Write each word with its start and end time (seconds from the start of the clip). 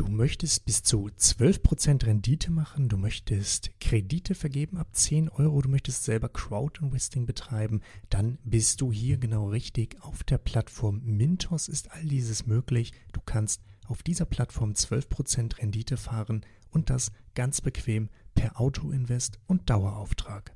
Du 0.00 0.08
möchtest 0.08 0.64
bis 0.64 0.82
zu 0.82 1.08
12% 1.08 2.06
Rendite 2.06 2.50
machen, 2.50 2.88
du 2.88 2.96
möchtest 2.96 3.70
Kredite 3.80 4.34
vergeben 4.34 4.78
ab 4.78 4.88
10 4.92 5.28
Euro, 5.28 5.60
du 5.60 5.68
möchtest 5.68 6.04
selber 6.04 6.30
Crowd-Investing 6.30 7.26
betreiben, 7.26 7.82
dann 8.08 8.38
bist 8.42 8.80
du 8.80 8.92
hier 8.92 9.18
genau 9.18 9.50
richtig. 9.50 9.98
Auf 10.00 10.24
der 10.24 10.38
Plattform 10.38 11.02
Mintos 11.04 11.68
ist 11.68 11.92
all 11.92 12.02
dieses 12.02 12.46
möglich. 12.46 12.94
Du 13.12 13.20
kannst 13.20 13.60
auf 13.88 14.02
dieser 14.02 14.24
Plattform 14.24 14.72
12% 14.72 15.58
Rendite 15.58 15.98
fahren 15.98 16.46
und 16.70 16.88
das 16.88 17.12
ganz 17.34 17.60
bequem 17.60 18.08
per 18.34 18.58
Auto-Invest 18.58 19.38
und 19.48 19.68
Dauerauftrag. 19.68 20.54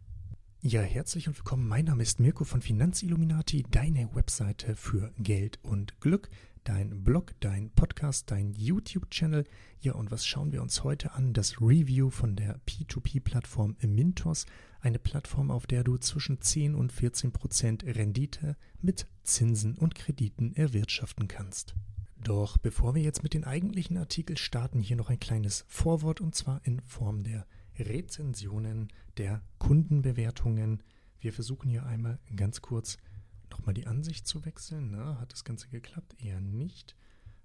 Ja, 0.62 0.80
herzlich 0.80 1.28
und 1.28 1.36
willkommen. 1.36 1.68
Mein 1.68 1.84
Name 1.84 2.02
ist 2.02 2.18
Mirko 2.18 2.44
von 2.44 2.62
Finanzilluminati, 2.62 3.66
deine 3.70 4.08
Webseite 4.14 4.74
für 4.74 5.12
Geld 5.18 5.58
und 5.62 6.00
Glück 6.00 6.30
dein 6.64 7.04
Blog, 7.04 7.34
dein 7.40 7.70
Podcast, 7.70 8.30
dein 8.30 8.54
YouTube-Channel. 8.54 9.44
Ja, 9.80 9.92
und 9.94 10.10
was 10.10 10.26
schauen 10.26 10.52
wir 10.52 10.62
uns 10.62 10.82
heute 10.82 11.12
an? 11.12 11.34
Das 11.34 11.60
Review 11.60 12.10
von 12.10 12.36
der 12.36 12.58
P2P-Plattform 12.66 13.76
Mintos, 13.82 14.46
eine 14.80 14.98
Plattform, 14.98 15.50
auf 15.50 15.66
der 15.66 15.84
du 15.84 15.98
zwischen 15.98 16.40
10 16.40 16.74
und 16.74 16.92
14 16.92 17.32
Prozent 17.32 17.84
Rendite 17.84 18.56
mit 18.80 19.06
Zinsen 19.22 19.76
und 19.76 19.94
Krediten 19.94 20.56
erwirtschaften 20.56 21.28
kannst. 21.28 21.74
Doch 22.22 22.56
bevor 22.56 22.94
wir 22.94 23.02
jetzt 23.02 23.22
mit 23.22 23.34
den 23.34 23.44
eigentlichen 23.44 23.98
Artikeln 23.98 24.38
starten, 24.38 24.80
hier 24.80 24.96
noch 24.96 25.10
ein 25.10 25.20
kleines 25.20 25.66
Vorwort 25.68 26.22
und 26.22 26.34
zwar 26.34 26.62
in 26.64 26.80
Form 26.80 27.22
der 27.22 27.46
Rezensionen, 27.78 28.88
der 29.18 29.42
Kundenbewertungen. 29.58 30.82
Wir 31.20 31.34
versuchen 31.34 31.68
hier 31.68 31.84
einmal 31.84 32.18
ganz 32.34 32.62
kurz 32.62 32.96
nochmal 33.54 33.74
die 33.74 33.86
Ansicht 33.86 34.26
zu 34.26 34.44
wechseln. 34.44 34.90
Na, 34.90 35.20
hat 35.20 35.32
das 35.32 35.44
Ganze 35.44 35.68
geklappt? 35.68 36.16
Eher 36.18 36.40
nicht. 36.40 36.96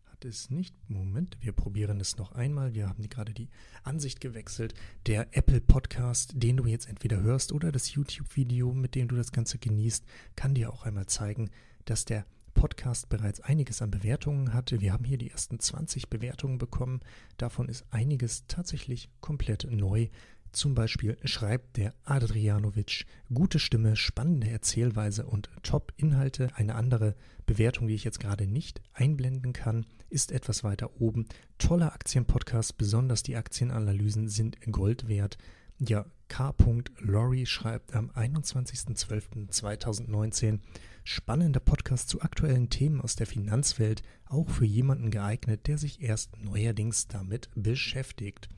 Hat 0.05 0.26
es 0.26 0.49
nicht. 0.49 0.73
Moment, 0.90 1.38
wir 1.40 1.52
probieren 1.52 2.02
es 2.02 2.18
noch 2.18 2.32
einmal. 2.32 2.73
Wir 2.73 2.90
haben 2.90 3.08
gerade 3.09 3.32
die 3.32 3.48
Ansicht 3.84 4.20
gewechselt. 4.20 4.73
Der 5.05 5.27
Apple 5.38 5.62
Podcast, 5.62 6.32
den 6.35 6.57
du 6.57 6.65
jetzt 6.65 6.90
entweder 6.90 7.21
hörst 7.21 7.52
oder 7.52 7.71
das 7.71 7.93
YouTube-Video, 7.93 8.74
mit 8.74 8.96
dem 8.96 9.07
du 9.07 9.15
das 9.15 9.32
Ganze 9.32 9.60
genießt, 9.60 10.04
kann 10.35 10.55
dir 10.55 10.74
auch 10.74 10.84
einmal 10.84 11.05
zeigen, 11.05 11.52
dass 11.85 12.05
der 12.05 12.26
Podcast 12.55 13.07
bereits 13.10 13.40
einiges 13.40 13.84
an 13.84 13.91
Bewertungen 13.91 14.52
hatte. 14.52 14.82
Wir 14.82 14.93
haben 14.93 15.05
hier 15.05 15.20
die 15.20 15.30
ersten 15.30 15.60
20 15.60 16.10
Bewertungen 16.10 16.57
bekommen. 16.57 17.02
Davon 17.37 17.70
ist 17.70 17.85
einiges 17.91 18.48
tatsächlich 18.48 19.10
komplett 19.21 19.68
neu. 19.70 20.07
Zum 20.52 20.74
Beispiel 20.74 21.18
schreibt 21.26 21.78
der 21.78 21.94
Adrianovic 22.05 23.05
gute 23.34 23.60
Stimme, 23.60 23.96
spannende 23.96 24.50
Erzählweise 24.50 25.26
und 25.26 25.50
Top-Inhalte. 25.64 26.50
Eine 26.55 26.76
andere 26.76 27.16
Bewertung, 27.46 27.88
die 27.88 27.96
ich 27.96 28.04
jetzt 28.04 28.20
gerade 28.20 28.48
nicht 28.48 28.82
einblenden 28.94 29.54
kann, 29.54 29.86
ist 30.10 30.32
etwas 30.32 30.64
weiter 30.64 31.00
oben. 31.00 31.27
Toller 31.60 31.94
Aktienpodcast, 31.94 32.77
besonders 32.77 33.22
die 33.22 33.36
Aktienanalysen 33.36 34.27
sind 34.27 34.58
Gold 34.72 35.08
wert. 35.08 35.38
Ja, 35.77 36.05
K. 36.27 36.54
Lorry 37.00 37.46
schreibt 37.46 37.96
am 37.96 38.10
21.12.2019 38.12 40.60
spannender 41.04 41.60
Podcast 41.60 42.10
zu 42.10 42.22
aktuellen 42.22 42.70
Themen 42.70 43.02
aus 43.02 43.16
der 43.16 43.27
Finanzwelt, 43.27 44.02
auch 44.26 44.50
für 44.50 44.66
jemanden 44.66 45.10
geeignet, 45.10 45.68
der 45.68 45.77
sich 45.77 46.02
erst 46.02 46.38
neuerdings 46.44 47.08
damit 47.08 47.50
beschäftigt. 47.55 48.50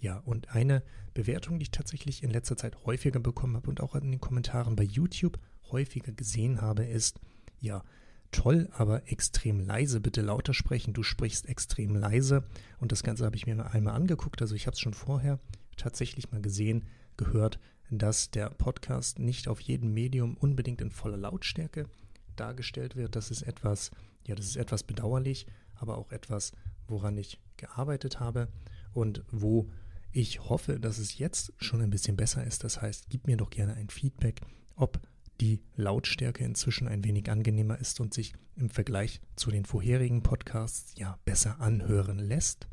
Ja, 0.00 0.18
und 0.18 0.54
eine 0.54 0.82
Bewertung, 1.12 1.58
die 1.58 1.64
ich 1.64 1.70
tatsächlich 1.70 2.22
in 2.22 2.30
letzter 2.30 2.56
Zeit 2.56 2.84
häufiger 2.86 3.20
bekommen 3.20 3.56
habe 3.56 3.68
und 3.68 3.80
auch 3.80 3.94
in 3.94 4.10
den 4.10 4.20
Kommentaren 4.20 4.74
bei 4.74 4.84
YouTube 4.84 5.38
häufiger 5.70 6.12
gesehen 6.12 6.60
habe, 6.60 6.84
ist, 6.84 7.20
ja, 7.60 7.84
toll, 8.32 8.68
aber 8.72 9.10
extrem 9.10 9.60
leise. 9.60 10.00
Bitte 10.00 10.22
lauter 10.22 10.54
sprechen. 10.54 10.94
Du 10.94 11.02
sprichst 11.02 11.48
extrem 11.48 11.94
leise. 11.94 12.44
Und 12.78 12.92
das 12.92 13.02
Ganze 13.02 13.24
habe 13.24 13.36
ich 13.36 13.46
mir 13.46 13.72
einmal 13.72 13.94
angeguckt. 13.94 14.40
Also 14.40 14.54
ich 14.54 14.66
habe 14.66 14.74
es 14.74 14.80
schon 14.80 14.94
vorher 14.94 15.38
tatsächlich 15.76 16.30
mal 16.30 16.40
gesehen, 16.40 16.84
gehört, 17.16 17.58
dass 17.90 18.30
der 18.30 18.50
Podcast 18.50 19.18
nicht 19.18 19.48
auf 19.48 19.60
jedem 19.60 19.92
Medium 19.92 20.36
unbedingt 20.36 20.80
in 20.80 20.90
voller 20.90 21.16
Lautstärke 21.16 21.88
dargestellt 22.36 22.96
wird. 22.96 23.16
Das 23.16 23.30
ist 23.30 23.42
etwas, 23.42 23.90
ja, 24.26 24.34
das 24.34 24.46
ist 24.46 24.56
etwas 24.56 24.84
bedauerlich, 24.84 25.46
aber 25.74 25.98
auch 25.98 26.12
etwas, 26.12 26.52
woran 26.86 27.18
ich 27.18 27.40
gearbeitet 27.56 28.20
habe 28.20 28.48
und 28.92 29.24
wo 29.30 29.68
ich 30.12 30.40
hoffe, 30.48 30.80
dass 30.80 30.98
es 30.98 31.18
jetzt 31.18 31.52
schon 31.58 31.80
ein 31.80 31.90
bisschen 31.90 32.16
besser 32.16 32.44
ist. 32.44 32.64
Das 32.64 32.80
heißt, 32.80 33.06
gib 33.08 33.26
mir 33.26 33.36
doch 33.36 33.50
gerne 33.50 33.74
ein 33.74 33.88
Feedback, 33.88 34.40
ob 34.76 35.00
die 35.40 35.60
Lautstärke 35.76 36.44
inzwischen 36.44 36.88
ein 36.88 37.04
wenig 37.04 37.30
angenehmer 37.30 37.78
ist 37.78 38.00
und 38.00 38.12
sich 38.12 38.34
im 38.56 38.68
Vergleich 38.68 39.20
zu 39.36 39.50
den 39.50 39.64
vorherigen 39.64 40.22
Podcasts 40.22 40.92
ja 40.98 41.18
besser 41.24 41.60
anhören 41.60 42.18
lässt. 42.18 42.68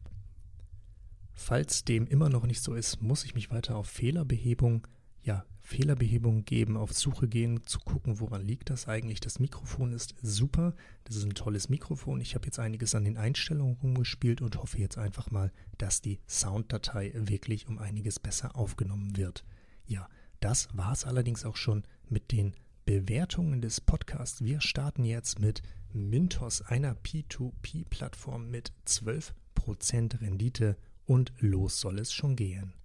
Falls 1.33 1.85
dem 1.85 2.07
immer 2.07 2.29
noch 2.29 2.45
nicht 2.45 2.61
so 2.61 2.73
ist, 2.73 3.01
muss 3.01 3.23
ich 3.23 3.35
mich 3.35 3.51
weiter 3.51 3.75
auf 3.75 3.87
Fehlerbehebung 3.87 4.87
ja, 5.23 5.45
Fehlerbehebung 5.67 6.45
geben, 6.45 6.77
auf 6.77 6.93
Suche 6.93 7.27
gehen, 7.27 7.65
zu 7.65 7.79
gucken, 7.79 8.21
woran 8.21 8.41
liegt 8.41 8.69
das 8.69 8.87
eigentlich. 8.87 9.19
Das 9.19 9.39
Mikrofon 9.39 9.91
ist 9.91 10.15
super. 10.21 10.73
Das 11.03 11.17
ist 11.17 11.25
ein 11.25 11.33
tolles 11.33 11.67
Mikrofon. 11.67 12.21
Ich 12.21 12.35
habe 12.35 12.45
jetzt 12.45 12.57
einiges 12.57 12.95
an 12.95 13.03
den 13.03 13.17
Einstellungen 13.17 13.75
rumgespielt 13.83 14.41
und 14.41 14.55
hoffe 14.55 14.77
jetzt 14.77 14.97
einfach 14.97 15.29
mal, 15.29 15.51
dass 15.77 16.01
die 16.01 16.19
Sounddatei 16.25 17.11
wirklich 17.13 17.67
um 17.67 17.79
einiges 17.79 18.17
besser 18.17 18.55
aufgenommen 18.55 19.17
wird. 19.17 19.43
Ja, 19.85 20.07
das 20.39 20.69
war 20.71 20.93
es 20.93 21.03
allerdings 21.03 21.43
auch 21.43 21.57
schon 21.57 21.83
mit 22.07 22.31
den 22.31 22.53
Bewertungen 22.85 23.61
des 23.61 23.81
Podcasts. 23.81 24.41
Wir 24.45 24.61
starten 24.61 25.03
jetzt 25.03 25.39
mit 25.39 25.63
Mintos, 25.91 26.61
einer 26.61 26.95
P2P-Plattform 26.95 28.49
mit 28.49 28.71
12% 28.85 30.21
Rendite 30.21 30.77
und 31.05 31.33
los 31.39 31.81
soll 31.81 31.99
es 31.99 32.13
schon 32.13 32.37
gehen. 32.37 32.76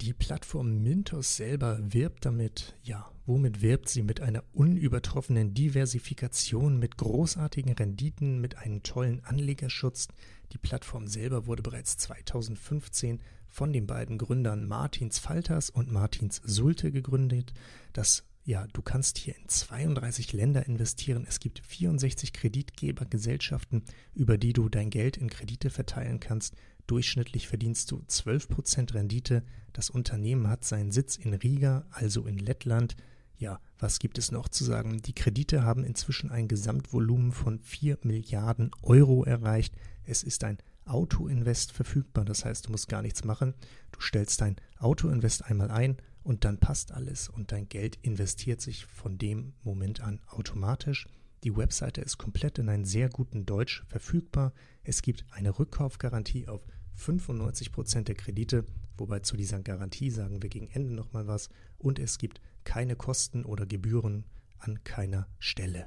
Die 0.00 0.14
Plattform 0.14 0.82
Mintos 0.82 1.36
selber 1.36 1.78
wirbt 1.82 2.24
damit, 2.24 2.74
ja, 2.82 3.12
womit 3.26 3.60
wirbt 3.60 3.90
sie? 3.90 4.02
Mit 4.02 4.22
einer 4.22 4.42
unübertroffenen 4.54 5.52
Diversifikation, 5.52 6.78
mit 6.78 6.96
großartigen 6.96 7.74
Renditen, 7.74 8.40
mit 8.40 8.56
einem 8.56 8.82
tollen 8.82 9.22
Anlegerschutz. 9.24 10.08
Die 10.52 10.58
Plattform 10.58 11.06
selber 11.06 11.46
wurde 11.46 11.62
bereits 11.62 11.98
2015 11.98 13.20
von 13.46 13.74
den 13.74 13.86
beiden 13.86 14.16
Gründern 14.16 14.66
Martins 14.66 15.18
Falters 15.18 15.68
und 15.68 15.92
Martins 15.92 16.40
Sulte 16.44 16.92
gegründet. 16.92 17.52
Das 17.92 18.24
ja, 18.50 18.66
du 18.72 18.82
kannst 18.82 19.16
hier 19.16 19.36
in 19.36 19.46
32 19.46 20.32
Länder 20.32 20.66
investieren. 20.66 21.24
Es 21.28 21.38
gibt 21.38 21.60
64 21.64 22.32
Kreditgebergesellschaften, 22.32 23.84
über 24.12 24.38
die 24.38 24.52
du 24.52 24.68
dein 24.68 24.90
Geld 24.90 25.16
in 25.16 25.30
Kredite 25.30 25.70
verteilen 25.70 26.18
kannst. 26.18 26.56
Durchschnittlich 26.88 27.46
verdienst 27.46 27.92
du 27.92 28.02
12% 28.08 28.92
Rendite. 28.92 29.44
Das 29.72 29.88
Unternehmen 29.88 30.48
hat 30.48 30.64
seinen 30.64 30.90
Sitz 30.90 31.14
in 31.14 31.32
Riga, 31.32 31.86
also 31.92 32.26
in 32.26 32.38
Lettland. 32.38 32.96
Ja, 33.38 33.60
was 33.78 34.00
gibt 34.00 34.18
es 34.18 34.32
noch 34.32 34.48
zu 34.48 34.64
sagen? 34.64 35.00
Die 35.00 35.14
Kredite 35.14 35.62
haben 35.62 35.84
inzwischen 35.84 36.32
ein 36.32 36.48
Gesamtvolumen 36.48 37.30
von 37.30 37.60
4 37.60 37.98
Milliarden 38.02 38.72
Euro 38.82 39.22
erreicht. 39.22 39.76
Es 40.02 40.24
ist 40.24 40.42
ein 40.42 40.58
Autoinvest 40.86 41.70
verfügbar, 41.70 42.24
das 42.24 42.44
heißt, 42.44 42.66
du 42.66 42.72
musst 42.72 42.88
gar 42.88 43.02
nichts 43.02 43.22
machen. 43.22 43.54
Du 43.92 44.00
stellst 44.00 44.40
dein 44.40 44.56
Autoinvest 44.80 45.44
einmal 45.44 45.70
ein 45.70 45.98
und 46.22 46.44
dann 46.44 46.58
passt 46.58 46.92
alles 46.92 47.28
und 47.28 47.52
dein 47.52 47.68
Geld 47.68 47.98
investiert 48.02 48.60
sich 48.60 48.86
von 48.86 49.18
dem 49.18 49.54
Moment 49.62 50.00
an 50.00 50.20
automatisch. 50.26 51.06
Die 51.44 51.56
Webseite 51.56 52.02
ist 52.02 52.18
komplett 52.18 52.58
in 52.58 52.68
einem 52.68 52.84
sehr 52.84 53.08
guten 53.08 53.46
Deutsch 53.46 53.84
verfügbar. 53.88 54.52
Es 54.82 55.00
gibt 55.02 55.24
eine 55.30 55.58
Rückkaufgarantie 55.58 56.48
auf 56.48 56.66
95% 56.98 58.02
der 58.02 58.14
Kredite, 58.14 58.66
wobei 58.98 59.20
zu 59.20 59.36
dieser 59.36 59.60
Garantie 59.60 60.10
sagen 60.10 60.42
wir 60.42 60.50
gegen 60.50 60.68
Ende 60.68 60.92
nochmal 60.92 61.26
was, 61.26 61.48
und 61.78 61.98
es 61.98 62.18
gibt 62.18 62.40
keine 62.64 62.96
Kosten 62.96 63.44
oder 63.44 63.64
Gebühren 63.64 64.24
an 64.58 64.84
keiner 64.84 65.26
Stelle. 65.38 65.86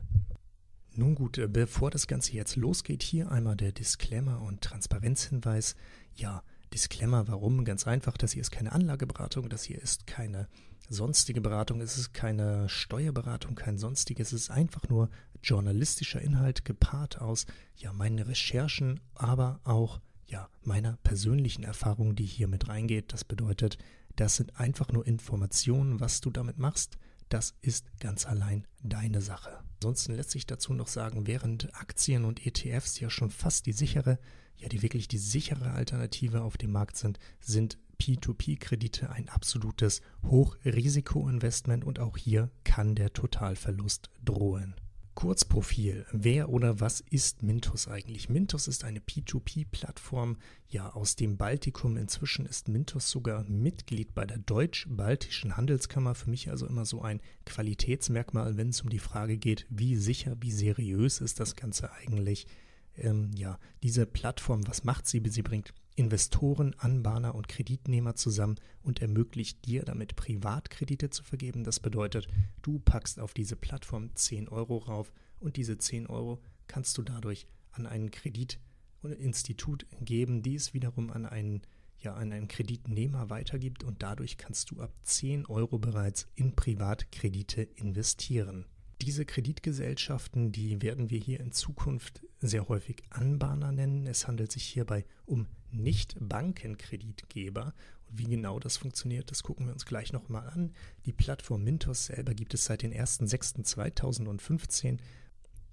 Nun 0.96 1.16
gut, 1.16 1.38
äh, 1.38 1.48
bevor 1.48 1.90
das 1.90 2.08
Ganze 2.08 2.34
jetzt 2.34 2.56
losgeht, 2.56 3.02
hier 3.02 3.32
einmal 3.32 3.56
der 3.56 3.72
Disclaimer 3.72 4.42
und 4.42 4.62
Transparenzhinweis. 4.62 5.76
Ja, 6.16 6.44
Disclaimer, 6.74 7.28
warum? 7.28 7.66
Ganz 7.66 7.86
einfach, 7.86 8.18
das 8.18 8.32
hier 8.32 8.42
ist 8.42 8.52
keine 8.52 8.72
Anlageberatung, 8.72 9.48
das 9.48 9.64
hier 9.64 9.82
ist 9.82 10.08
keine 10.08 10.48
sonstige 10.90 11.40
Beratung, 11.40 11.82
es 11.82 11.98
ist 11.98 12.14
keine 12.14 12.68
Steuerberatung, 12.68 13.56
kein 13.56 13.78
sonstiges, 13.78 14.34
es 14.34 14.44
ist 14.44 14.52
einfach 14.52 14.90
nur 14.90 15.10
journalistischer 15.42 16.22
Inhalt 16.22 16.66
gepaart 16.66 17.22
aus 17.22 17.46
ja 17.76 17.94
meinen 17.94 18.20
Recherchen, 18.20 19.00
aber 19.14 19.60
auch 19.64 20.00
ja, 20.26 20.50
meiner 20.64 20.98
persönlichen 21.04 21.64
Erfahrung, 21.64 22.16
die 22.16 22.26
hier 22.26 22.48
mit 22.48 22.68
reingeht. 22.68 23.14
Das 23.14 23.24
bedeutet, 23.24 23.78
das 24.16 24.36
sind 24.36 24.60
einfach 24.60 24.92
nur 24.92 25.06
Informationen, 25.06 26.00
was 26.00 26.22
du 26.22 26.32
damit 26.32 26.58
machst. 26.58 26.98
Das 27.34 27.56
ist 27.62 27.88
ganz 28.00 28.28
allein 28.28 28.68
deine 28.84 29.20
Sache. 29.20 29.64
Ansonsten 29.78 30.14
lässt 30.14 30.30
sich 30.30 30.46
dazu 30.46 30.72
noch 30.76 30.88
sagen, 30.88 31.26
während 31.26 31.74
Aktien 31.74 32.26
und 32.26 32.46
ETFs 32.46 33.00
ja 33.00 33.10
schon 33.10 33.32
fast 33.32 33.66
die 33.66 33.74
sichere, 33.74 34.20
ja 34.58 34.70
die 34.70 34.84
wirklich 34.84 35.08
die 35.08 35.18
sichere 35.18 35.72
Alternative 35.72 36.44
auf 36.44 36.58
dem 36.58 36.72
Markt 36.72 36.96
sind, 36.96 37.18
sind 37.40 37.80
P2P-Kredite 38.00 39.10
ein 39.10 39.30
absolutes 39.30 40.02
Hochrisikoinvestment 40.22 41.84
und 41.84 41.98
auch 41.98 42.18
hier 42.18 42.52
kann 42.64 42.94
der 42.94 43.14
Totalverlust 43.14 44.12
drohen. 44.24 44.76
Kurzprofil. 45.16 46.06
Wer 46.12 46.50
oder 46.50 46.80
was 46.80 47.02
ist 47.02 47.44
Mintos 47.44 47.88
eigentlich? 47.88 48.30
Mintos 48.30 48.68
ist 48.68 48.84
eine 48.84 49.00
P2P-Plattform, 49.00 50.38
ja, 50.68 50.90
aus 50.92 51.16
dem 51.16 51.38
Baltikum. 51.38 51.98
Inzwischen 51.98 52.46
ist 52.46 52.68
Mintos 52.68 53.10
sogar 53.10 53.44
Mitglied 53.44 54.14
bei 54.14 54.26
der 54.26 54.40
Deutsch-Baltischen 54.40 55.56
Handelskammer. 55.56 56.16
Für 56.16 56.30
mich 56.30 56.50
also 56.50 56.66
immer 56.68 56.86
so 56.86 57.02
ein 57.02 57.22
Qualitätsmerkmal, 57.46 58.58
wenn 58.58 58.70
es 58.70 58.82
um 58.82 58.90
die 58.90 59.00
Frage 59.00 59.38
geht, 59.38 59.66
wie 59.70 59.96
sicher, 59.96 60.36
wie 60.40 60.52
seriös 60.52 61.22
ist 61.22 61.40
das 61.40 61.56
Ganze 61.56 61.92
eigentlich. 61.92 62.48
Ähm, 62.96 63.32
ja, 63.36 63.60
diese 63.82 64.06
Plattform, 64.06 64.68
was 64.68 64.84
macht 64.84 65.08
sie? 65.08 65.22
Sie 65.26 65.42
bringt 65.42 65.74
Investoren, 65.96 66.76
Anbahner 66.78 67.36
und 67.36 67.48
Kreditnehmer 67.48 68.16
zusammen 68.16 68.56
und 68.82 69.02
ermöglicht 69.02 69.66
dir 69.66 69.84
damit 69.84 70.16
Privatkredite 70.16 71.10
zu 71.10 71.24
vergeben. 71.24 71.64
Das 71.64 71.80
bedeutet, 71.80 72.28
du 72.62 72.80
packst 72.80 73.20
auf 73.20 73.34
diese 73.34 73.56
Plattform 73.56 74.10
10 74.16 74.50
Euro 74.50 74.78
rauf 74.78 75.14
und 75.40 75.56
diese 75.58 75.78
10 75.78 76.08
Euro 76.08 76.42
kannst 76.68 76.98
du 76.98 77.04
dadurch 77.04 77.48
an 77.72 77.86
ein 77.86 78.10
Kreditinstitut 78.12 79.86
geben, 80.02 80.42
die 80.42 80.56
es 80.56 80.74
wiederum 80.74 81.12
an 81.12 81.26
einen, 81.26 81.62
ja, 82.00 82.14
an 82.14 82.32
einen 82.32 82.48
Kreditnehmer 82.48 83.30
weitergibt 83.30 83.84
und 83.84 84.02
dadurch 84.02 84.38
kannst 84.38 84.72
du 84.72 84.82
ab 84.82 84.94
10 85.04 85.46
Euro 85.46 85.78
bereits 85.78 86.28
in 86.36 86.56
Privatkredite 86.56 87.62
investieren. 87.62 88.66
Diese 89.04 89.26
Kreditgesellschaften, 89.26 90.54
die 90.54 90.82
werden 90.82 91.10
wir 91.10 91.20
hier 91.20 91.42
in 91.42 91.52
Zukunft 91.52 92.24
sehr 92.40 92.70
häufig 92.70 93.04
Anbahner 93.10 93.74
nennen. 93.74 94.08
Es 94.08 94.30
handelt 94.30 94.50
sich 94.50 94.64
hierbei 94.64 95.04
um 95.26 95.48
Nicht-Bankenkreditgeber. 95.72 97.74
Und 98.10 98.18
wie 98.18 98.24
genau 98.24 98.60
das 98.60 98.78
funktioniert, 98.78 99.30
das 99.30 99.44
gucken 99.44 99.66
wir 99.66 99.74
uns 99.74 99.86
gleich 99.86 100.14
nochmal 100.14 100.48
an. 100.48 100.72
Die 101.06 101.12
Plattform 101.12 101.66
Mintos 101.66 102.06
selber 102.06 102.34
gibt 102.34 102.54
es 102.54 102.64
seit 102.64 102.82
den 102.82 102.94
1.6.2015. 102.94 105.00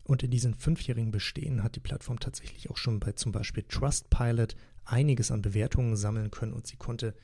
Und 0.03 0.25
in 0.25 0.33
diesem 0.33 0.55
fünfjährigen 0.55 1.13
Bestehen 1.13 1.63
hat 1.63 1.77
die 1.77 1.81
Plattform 1.81 2.19
tatsächlich 2.19 2.69
auch 2.69 2.79
schon 2.79 2.99
bei 2.99 3.13
zum 3.13 3.31
Beispiel 3.31 3.63
Trustpilot 3.63 4.57
einiges 4.85 5.31
an 5.31 5.41
Bewertungen 5.41 5.95
sammeln 5.95 6.33
können 6.33 6.53
und 6.53 6.67
sie 6.67 6.79
konnte 6.79 7.15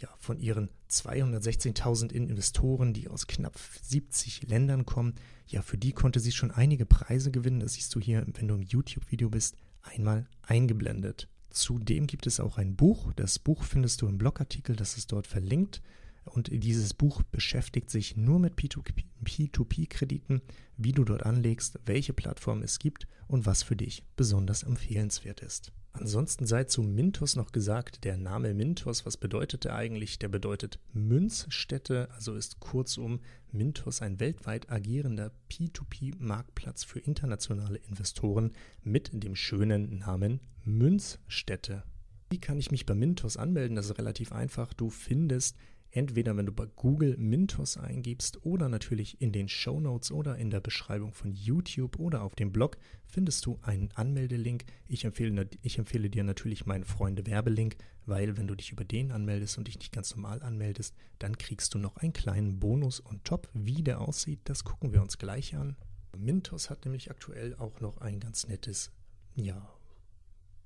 ja, 0.00 0.08
von 0.18 0.40
ihren 0.40 0.70
216.000 0.90 2.10
Investoren, 2.10 2.92
die 2.92 3.08
aus 3.08 3.26
knapp 3.26 3.58
70 3.82 4.48
Ländern 4.48 4.86
kommen, 4.86 5.14
ja, 5.46 5.62
für 5.62 5.76
die 5.78 5.92
konnte 5.92 6.20
sie 6.20 6.32
schon 6.32 6.50
einige 6.50 6.86
Preise 6.86 7.30
gewinnen. 7.30 7.60
Das 7.60 7.74
siehst 7.74 7.94
du 7.94 8.00
hier, 8.00 8.26
wenn 8.34 8.48
du 8.48 8.54
im 8.54 8.62
YouTube-Video 8.62 9.28
bist, 9.28 9.56
einmal 9.82 10.26
eingeblendet. 10.42 11.28
Zudem 11.50 12.06
gibt 12.06 12.26
es 12.26 12.40
auch 12.40 12.58
ein 12.58 12.76
Buch. 12.76 13.12
Das 13.14 13.38
Buch 13.38 13.64
findest 13.64 14.00
du 14.02 14.08
im 14.08 14.18
Blogartikel, 14.18 14.76
das 14.76 14.96
ist 14.96 15.12
dort 15.12 15.26
verlinkt. 15.26 15.82
Und 16.24 16.48
dieses 16.52 16.94
Buch 16.94 17.22
beschäftigt 17.24 17.90
sich 17.90 18.16
nur 18.16 18.38
mit 18.38 18.54
P2P-Krediten, 18.54 20.42
wie 20.76 20.92
du 20.92 21.04
dort 21.04 21.24
anlegst, 21.24 21.80
welche 21.86 22.12
Plattform 22.12 22.62
es 22.62 22.78
gibt 22.78 23.08
und 23.26 23.46
was 23.46 23.62
für 23.62 23.74
dich 23.74 24.04
besonders 24.16 24.62
empfehlenswert 24.62 25.40
ist. 25.40 25.72
Ansonsten 25.92 26.46
sei 26.46 26.64
zu 26.64 26.82
Mintos 26.82 27.36
noch 27.36 27.52
gesagt, 27.52 28.04
der 28.04 28.16
Name 28.16 28.54
Mintos, 28.54 29.04
was 29.04 29.16
bedeutet 29.16 29.64
er 29.64 29.74
eigentlich? 29.74 30.18
Der 30.18 30.28
bedeutet 30.28 30.78
Münzstätte, 30.92 32.08
also 32.12 32.34
ist 32.34 32.60
kurzum 32.60 33.20
Mintos 33.50 34.00
ein 34.00 34.20
weltweit 34.20 34.70
agierender 34.70 35.32
P2P-Marktplatz 35.50 36.84
für 36.84 37.00
internationale 37.00 37.78
Investoren 37.78 38.52
mit 38.82 39.10
dem 39.12 39.34
schönen 39.34 39.98
Namen 39.98 40.40
Münzstätte. 40.64 41.82
Wie 42.30 42.38
kann 42.38 42.58
ich 42.58 42.70
mich 42.70 42.86
bei 42.86 42.94
Mintos 42.94 43.36
anmelden? 43.36 43.74
Das 43.74 43.86
ist 43.86 43.98
relativ 43.98 44.32
einfach. 44.32 44.72
Du 44.72 44.88
findest 44.88 45.56
Entweder 45.92 46.36
wenn 46.36 46.46
du 46.46 46.52
bei 46.52 46.66
Google 46.66 47.16
Mintos 47.16 47.76
eingibst 47.76 48.44
oder 48.44 48.68
natürlich 48.68 49.20
in 49.20 49.32
den 49.32 49.48
Show 49.48 49.80
Notes 49.80 50.12
oder 50.12 50.36
in 50.36 50.50
der 50.50 50.60
Beschreibung 50.60 51.12
von 51.12 51.32
YouTube 51.32 51.98
oder 51.98 52.22
auf 52.22 52.36
dem 52.36 52.52
Blog 52.52 52.78
findest 53.06 53.44
du 53.46 53.58
einen 53.62 53.90
Anmeldelink. 53.94 54.64
Ich 54.86 55.04
empfehle, 55.04 55.48
ich 55.62 55.78
empfehle 55.78 56.08
dir 56.08 56.22
natürlich 56.22 56.64
meinen 56.64 56.84
Freunde 56.84 57.26
Werbelink, 57.26 57.76
weil 58.06 58.36
wenn 58.36 58.46
du 58.46 58.54
dich 58.54 58.70
über 58.70 58.84
den 58.84 59.10
anmeldest 59.10 59.58
und 59.58 59.66
dich 59.66 59.78
nicht 59.78 59.92
ganz 59.92 60.14
normal 60.14 60.42
anmeldest, 60.42 60.94
dann 61.18 61.36
kriegst 61.36 61.74
du 61.74 61.78
noch 61.78 61.96
einen 61.96 62.12
kleinen 62.12 62.60
Bonus 62.60 63.04
on 63.04 63.20
top. 63.24 63.48
Wie 63.52 63.82
der 63.82 64.00
aussieht, 64.00 64.40
das 64.44 64.62
gucken 64.62 64.92
wir 64.92 65.02
uns 65.02 65.18
gleich 65.18 65.56
an. 65.56 65.76
Mintos 66.16 66.70
hat 66.70 66.84
nämlich 66.84 67.10
aktuell 67.10 67.54
auch 67.56 67.80
noch 67.80 67.98
ein 67.98 68.20
ganz 68.20 68.46
nettes, 68.46 68.92
ja, 69.34 69.68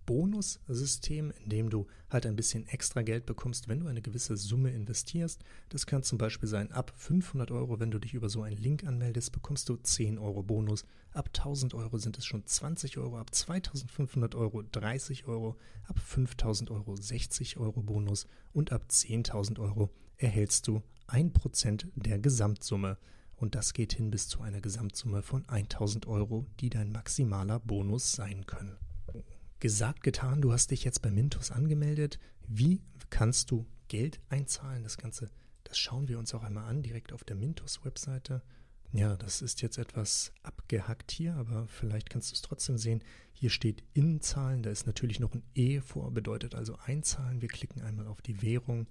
Bonussystem, 0.06 1.32
in 1.42 1.48
dem 1.48 1.70
du 1.70 1.86
halt 2.10 2.26
ein 2.26 2.36
bisschen 2.36 2.66
extra 2.66 3.02
Geld 3.02 3.26
bekommst, 3.26 3.68
wenn 3.68 3.80
du 3.80 3.86
eine 3.86 4.02
gewisse 4.02 4.36
Summe 4.36 4.70
investierst. 4.70 5.42
Das 5.68 5.86
kann 5.86 6.02
zum 6.02 6.18
Beispiel 6.18 6.48
sein, 6.48 6.72
ab 6.72 6.92
500 6.96 7.50
Euro, 7.50 7.80
wenn 7.80 7.90
du 7.90 7.98
dich 7.98 8.14
über 8.14 8.28
so 8.28 8.42
einen 8.42 8.56
Link 8.56 8.84
anmeldest, 8.84 9.32
bekommst 9.32 9.68
du 9.68 9.76
10 9.76 10.18
Euro 10.18 10.42
Bonus. 10.42 10.84
Ab 11.12 11.30
1000 11.34 11.74
Euro 11.74 11.98
sind 11.98 12.18
es 12.18 12.26
schon 12.26 12.44
20 12.46 12.98
Euro, 12.98 13.18
ab 13.18 13.34
2500 13.34 14.34
Euro 14.34 14.62
30 14.62 15.26
Euro, 15.26 15.56
ab 15.86 15.98
5000 15.98 16.70
Euro 16.70 16.96
60 16.96 17.56
Euro 17.56 17.82
Bonus 17.82 18.26
und 18.52 18.72
ab 18.72 18.86
10.000 18.90 19.58
Euro 19.60 19.90
erhältst 20.16 20.68
du 20.68 20.82
1% 21.08 21.86
der 21.94 22.18
Gesamtsumme. 22.18 22.98
Und 23.36 23.54
das 23.54 23.72
geht 23.74 23.92
hin 23.92 24.10
bis 24.10 24.28
zu 24.28 24.40
einer 24.42 24.60
Gesamtsumme 24.60 25.22
von 25.22 25.48
1000 25.48 26.06
Euro, 26.06 26.46
die 26.60 26.70
dein 26.70 26.92
maximaler 26.92 27.58
Bonus 27.58 28.12
sein 28.12 28.46
können. 28.46 28.76
Gesagt, 29.64 30.02
getan, 30.02 30.42
du 30.42 30.52
hast 30.52 30.72
dich 30.72 30.84
jetzt 30.84 31.00
bei 31.00 31.10
Mintos 31.10 31.50
angemeldet. 31.50 32.18
Wie 32.46 32.82
kannst 33.08 33.50
du 33.50 33.64
Geld 33.88 34.20
einzahlen? 34.28 34.82
Das 34.82 34.98
Ganze, 34.98 35.30
das 35.62 35.78
schauen 35.78 36.06
wir 36.06 36.18
uns 36.18 36.34
auch 36.34 36.42
einmal 36.42 36.66
an, 36.66 36.82
direkt 36.82 37.14
auf 37.14 37.24
der 37.24 37.36
Mintos-Webseite. 37.36 38.42
Ja, 38.92 39.16
das 39.16 39.40
ist 39.40 39.62
jetzt 39.62 39.78
etwas 39.78 40.34
abgehackt 40.42 41.10
hier, 41.12 41.34
aber 41.36 41.66
vielleicht 41.66 42.10
kannst 42.10 42.30
du 42.30 42.34
es 42.34 42.42
trotzdem 42.42 42.76
sehen. 42.76 43.02
Hier 43.32 43.48
steht 43.48 43.82
Inzahlen, 43.94 44.62
da 44.62 44.68
ist 44.68 44.86
natürlich 44.86 45.18
noch 45.18 45.32
ein 45.32 45.42
E 45.54 45.80
vor, 45.80 46.10
bedeutet 46.10 46.54
also 46.54 46.76
einzahlen. 46.84 47.40
Wir 47.40 47.48
klicken 47.48 47.80
einmal 47.80 48.06
auf 48.06 48.20
die 48.20 48.42
Währung, 48.42 48.86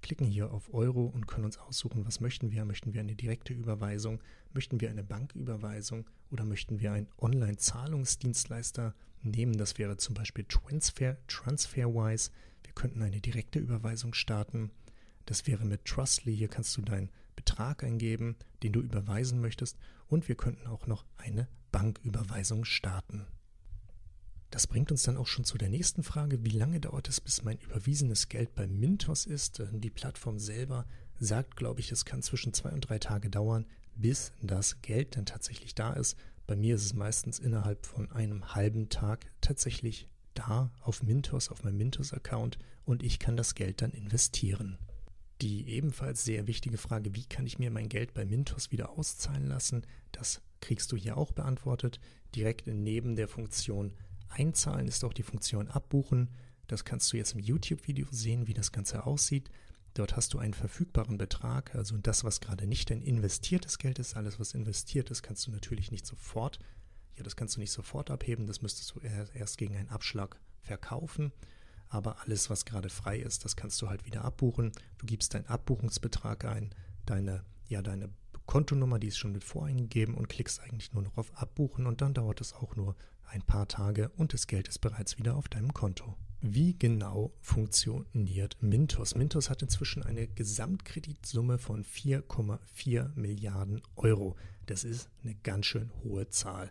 klicken 0.00 0.26
hier 0.26 0.52
auf 0.52 0.72
Euro 0.72 1.04
und 1.04 1.26
können 1.26 1.44
uns 1.44 1.58
aussuchen, 1.58 2.06
was 2.06 2.20
möchten 2.20 2.50
wir. 2.50 2.64
Möchten 2.64 2.94
wir 2.94 3.02
eine 3.02 3.14
direkte 3.14 3.52
Überweisung, 3.52 4.22
möchten 4.54 4.80
wir 4.80 4.88
eine 4.88 5.04
Banküberweisung 5.04 6.08
oder 6.30 6.46
möchten 6.46 6.80
wir 6.80 6.92
einen 6.92 7.08
Online-Zahlungsdienstleister 7.18 8.94
nehmen. 9.24 9.56
Das 9.56 9.78
wäre 9.78 9.96
zum 9.96 10.14
Beispiel 10.14 10.44
Transfer, 10.44 11.16
TransferWise. 11.28 12.30
Wir 12.62 12.72
könnten 12.74 13.02
eine 13.02 13.20
direkte 13.20 13.58
Überweisung 13.58 14.14
starten. 14.14 14.70
Das 15.26 15.46
wäre 15.46 15.64
mit 15.64 15.84
Trustly. 15.84 16.36
Hier 16.36 16.48
kannst 16.48 16.76
du 16.76 16.82
deinen 16.82 17.10
Betrag 17.36 17.82
eingeben, 17.84 18.36
den 18.62 18.72
du 18.72 18.80
überweisen 18.80 19.40
möchtest. 19.40 19.78
Und 20.08 20.28
wir 20.28 20.36
könnten 20.36 20.66
auch 20.66 20.86
noch 20.86 21.04
eine 21.16 21.48
Banküberweisung 21.72 22.64
starten. 22.64 23.26
Das 24.50 24.68
bringt 24.68 24.92
uns 24.92 25.02
dann 25.02 25.16
auch 25.16 25.26
schon 25.26 25.44
zu 25.44 25.58
der 25.58 25.68
nächsten 25.68 26.04
Frage. 26.04 26.44
Wie 26.44 26.50
lange 26.50 26.78
dauert 26.78 27.08
es, 27.08 27.20
bis 27.20 27.42
mein 27.42 27.58
überwiesenes 27.58 28.28
Geld 28.28 28.54
bei 28.54 28.68
Mintos 28.68 29.26
ist? 29.26 29.60
Die 29.72 29.90
Plattform 29.90 30.38
selber 30.38 30.86
sagt, 31.18 31.56
glaube 31.56 31.80
ich, 31.80 31.90
es 31.90 32.04
kann 32.04 32.22
zwischen 32.22 32.52
zwei 32.52 32.70
und 32.70 32.88
drei 32.88 33.00
Tage 33.00 33.30
dauern, 33.30 33.66
bis 33.96 34.32
das 34.42 34.80
Geld 34.82 35.16
dann 35.16 35.26
tatsächlich 35.26 35.74
da 35.74 35.92
ist. 35.92 36.16
Bei 36.46 36.56
mir 36.56 36.74
ist 36.74 36.84
es 36.84 36.94
meistens 36.94 37.38
innerhalb 37.38 37.86
von 37.86 38.10
einem 38.12 38.54
halben 38.54 38.88
Tag 38.90 39.26
tatsächlich 39.40 40.08
da 40.34 40.70
auf 40.80 41.02
Mintos, 41.02 41.48
auf 41.48 41.64
meinem 41.64 41.78
Mintos-Account 41.78 42.58
und 42.84 43.02
ich 43.02 43.18
kann 43.18 43.36
das 43.36 43.54
Geld 43.54 43.80
dann 43.80 43.92
investieren. 43.92 44.78
Die 45.40 45.68
ebenfalls 45.68 46.24
sehr 46.24 46.46
wichtige 46.46 46.76
Frage, 46.76 47.14
wie 47.14 47.24
kann 47.24 47.46
ich 47.46 47.58
mir 47.58 47.70
mein 47.70 47.88
Geld 47.88 48.14
bei 48.14 48.24
Mintos 48.24 48.72
wieder 48.72 48.90
auszahlen 48.90 49.46
lassen, 49.46 49.86
das 50.12 50.42
kriegst 50.60 50.92
du 50.92 50.96
hier 50.96 51.16
auch 51.16 51.32
beantwortet. 51.32 52.00
Direkt 52.34 52.66
neben 52.66 53.16
der 53.16 53.28
Funktion 53.28 53.92
Einzahlen 54.28 54.88
ist 54.88 55.04
auch 55.04 55.12
die 55.12 55.22
Funktion 55.22 55.68
Abbuchen. 55.68 56.30
Das 56.66 56.84
kannst 56.84 57.12
du 57.12 57.16
jetzt 57.16 57.34
im 57.34 57.40
YouTube-Video 57.40 58.06
sehen, 58.10 58.46
wie 58.46 58.54
das 58.54 58.72
Ganze 58.72 59.06
aussieht. 59.06 59.50
Dort 59.94 60.16
hast 60.16 60.34
du 60.34 60.38
einen 60.38 60.54
verfügbaren 60.54 61.18
Betrag, 61.18 61.74
also 61.74 61.96
das, 61.96 62.24
was 62.24 62.40
gerade 62.40 62.66
nicht 62.66 62.90
dein 62.90 63.00
investiertes 63.00 63.78
Geld 63.78 64.00
ist, 64.00 64.16
alles, 64.16 64.40
was 64.40 64.52
investiert 64.52 65.10
ist, 65.10 65.22
kannst 65.22 65.46
du 65.46 65.52
natürlich 65.52 65.92
nicht 65.92 66.04
sofort, 66.04 66.58
ja, 67.16 67.22
das 67.22 67.36
kannst 67.36 67.56
du 67.56 67.60
nicht 67.60 67.70
sofort 67.70 68.10
abheben, 68.10 68.48
das 68.48 68.60
müsstest 68.60 68.94
du 68.94 69.00
erst 69.00 69.56
gegen 69.56 69.76
einen 69.76 69.90
Abschlag 69.90 70.40
verkaufen. 70.62 71.32
Aber 71.88 72.20
alles, 72.22 72.50
was 72.50 72.64
gerade 72.64 72.88
frei 72.88 73.18
ist, 73.18 73.44
das 73.44 73.54
kannst 73.54 73.80
du 73.80 73.88
halt 73.88 74.04
wieder 74.04 74.24
abbuchen. 74.24 74.72
Du 74.98 75.06
gibst 75.06 75.32
deinen 75.32 75.46
Abbuchungsbetrag 75.46 76.44
ein, 76.44 76.74
deine, 77.06 77.44
ja, 77.68 77.82
deine 77.82 78.10
Kontonummer, 78.46 78.98
die 78.98 79.08
ist 79.08 79.18
schon 79.18 79.32
mit 79.32 79.44
voreingegeben 79.44 80.16
und 80.16 80.28
klickst 80.28 80.60
eigentlich 80.60 80.92
nur 80.92 81.04
noch 81.04 81.16
auf 81.16 81.36
Abbuchen 81.40 81.86
und 81.86 82.00
dann 82.00 82.14
dauert 82.14 82.40
es 82.40 82.52
auch 82.52 82.74
nur 82.74 82.96
ein 83.26 83.42
paar 83.42 83.68
Tage 83.68 84.08
und 84.16 84.32
das 84.32 84.48
Geld 84.48 84.66
ist 84.66 84.80
bereits 84.80 85.18
wieder 85.18 85.36
auf 85.36 85.48
deinem 85.48 85.72
Konto. 85.72 86.16
Wie 86.46 86.78
genau 86.78 87.32
funktioniert 87.40 88.58
Mintos? 88.60 89.14
Mintos 89.14 89.48
hat 89.48 89.62
inzwischen 89.62 90.02
eine 90.02 90.28
Gesamtkreditsumme 90.28 91.56
von 91.56 91.86
4,4 91.86 93.12
Milliarden 93.14 93.80
Euro. 93.96 94.36
Das 94.66 94.84
ist 94.84 95.08
eine 95.22 95.36
ganz 95.36 95.64
schön 95.64 95.90
hohe 96.02 96.28
Zahl. 96.28 96.70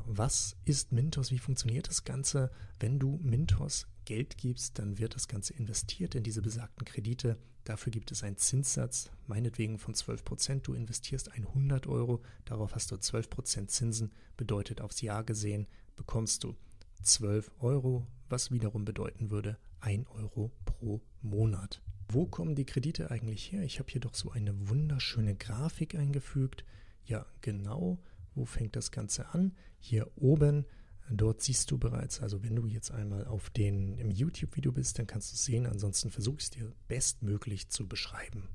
Was 0.10 0.56
ist 0.64 0.94
Mintos? 0.94 1.32
Wie 1.32 1.38
funktioniert 1.38 1.90
das 1.90 2.06
Ganze? 2.06 2.50
Wenn 2.80 2.98
du 2.98 3.20
Mintos 3.22 3.88
Geld 4.06 4.38
gibst, 4.38 4.80
dann 4.80 4.98
wird 4.98 5.16
das 5.16 5.28
Ganze 5.28 5.54
investiert 5.54 6.16
in 6.16 6.24
diese 6.24 6.42
besagten 6.42 6.86
Kredite. 6.86 7.38
Dafür 7.66 7.92
gibt 7.92 8.14
es 8.14 8.24
einen 8.24 8.38
Zinssatz, 8.38 9.12
meinetwegen 9.28 9.78
von 9.78 9.94
12 9.94 10.24
Prozent. 10.24 10.68
Du 10.68 10.74
investierst 10.74 11.34
100 11.34 11.88
Euro, 11.88 12.22
darauf 12.46 12.74
hast 12.74 12.90
du 12.92 12.96
12 12.96 13.30
Prozent 13.30 13.70
Zinsen, 13.70 14.14
bedeutet 14.38 14.80
aufs 14.80 15.02
Jahr 15.02 15.26
gesehen 15.26 15.68
bekommst 15.98 16.46
du 16.46 16.56
12 17.02 17.52
Euro, 17.60 18.08
was 18.30 18.50
wiederum 18.50 18.86
bedeuten 18.86 19.30
würde 19.30 19.58
1 19.82 20.08
Euro 20.12 20.52
pro 20.64 21.02
Monat. 21.22 21.82
Wo 22.08 22.26
kommen 22.26 22.56
die 22.56 22.66
Kredite 22.66 23.12
eigentlich 23.12 23.52
her? 23.52 23.64
Ich 23.64 23.80
habe 23.80 23.92
hier 23.92 24.00
doch 24.00 24.16
so 24.16 24.32
eine 24.32 24.70
wunderschöne 24.70 25.36
Grafik 25.36 25.96
eingefügt. 25.96 26.64
Ja, 27.04 27.26
genau. 27.42 28.00
Wo 28.38 28.46
fängt 28.46 28.76
das 28.76 28.92
Ganze 28.92 29.34
an? 29.34 29.54
Hier 29.80 30.10
oben 30.16 30.66
Dort 31.10 31.42
siehst 31.42 31.72
du 31.72 31.78
bereits, 31.78 32.20
also 32.20 32.44
wenn 32.44 32.56
du 32.56 32.66
jetzt 32.66 32.92
einmal 32.92 33.26
auf 33.28 33.50
den 33.50 33.98
im 33.98 34.12
YouTube-Video 34.12 34.74
bist, 34.74 35.00
dann 35.00 35.08
kannst 35.08 35.32
du 35.32 35.38
sehen. 35.38 35.66
Ansonsten 35.66 36.12
versuche 36.12 36.38
ich 36.38 36.44
es 36.44 36.50
dir 36.50 36.74
bestmöglich 36.88 37.70
zu 37.70 37.88
beschreiben. 37.88 38.50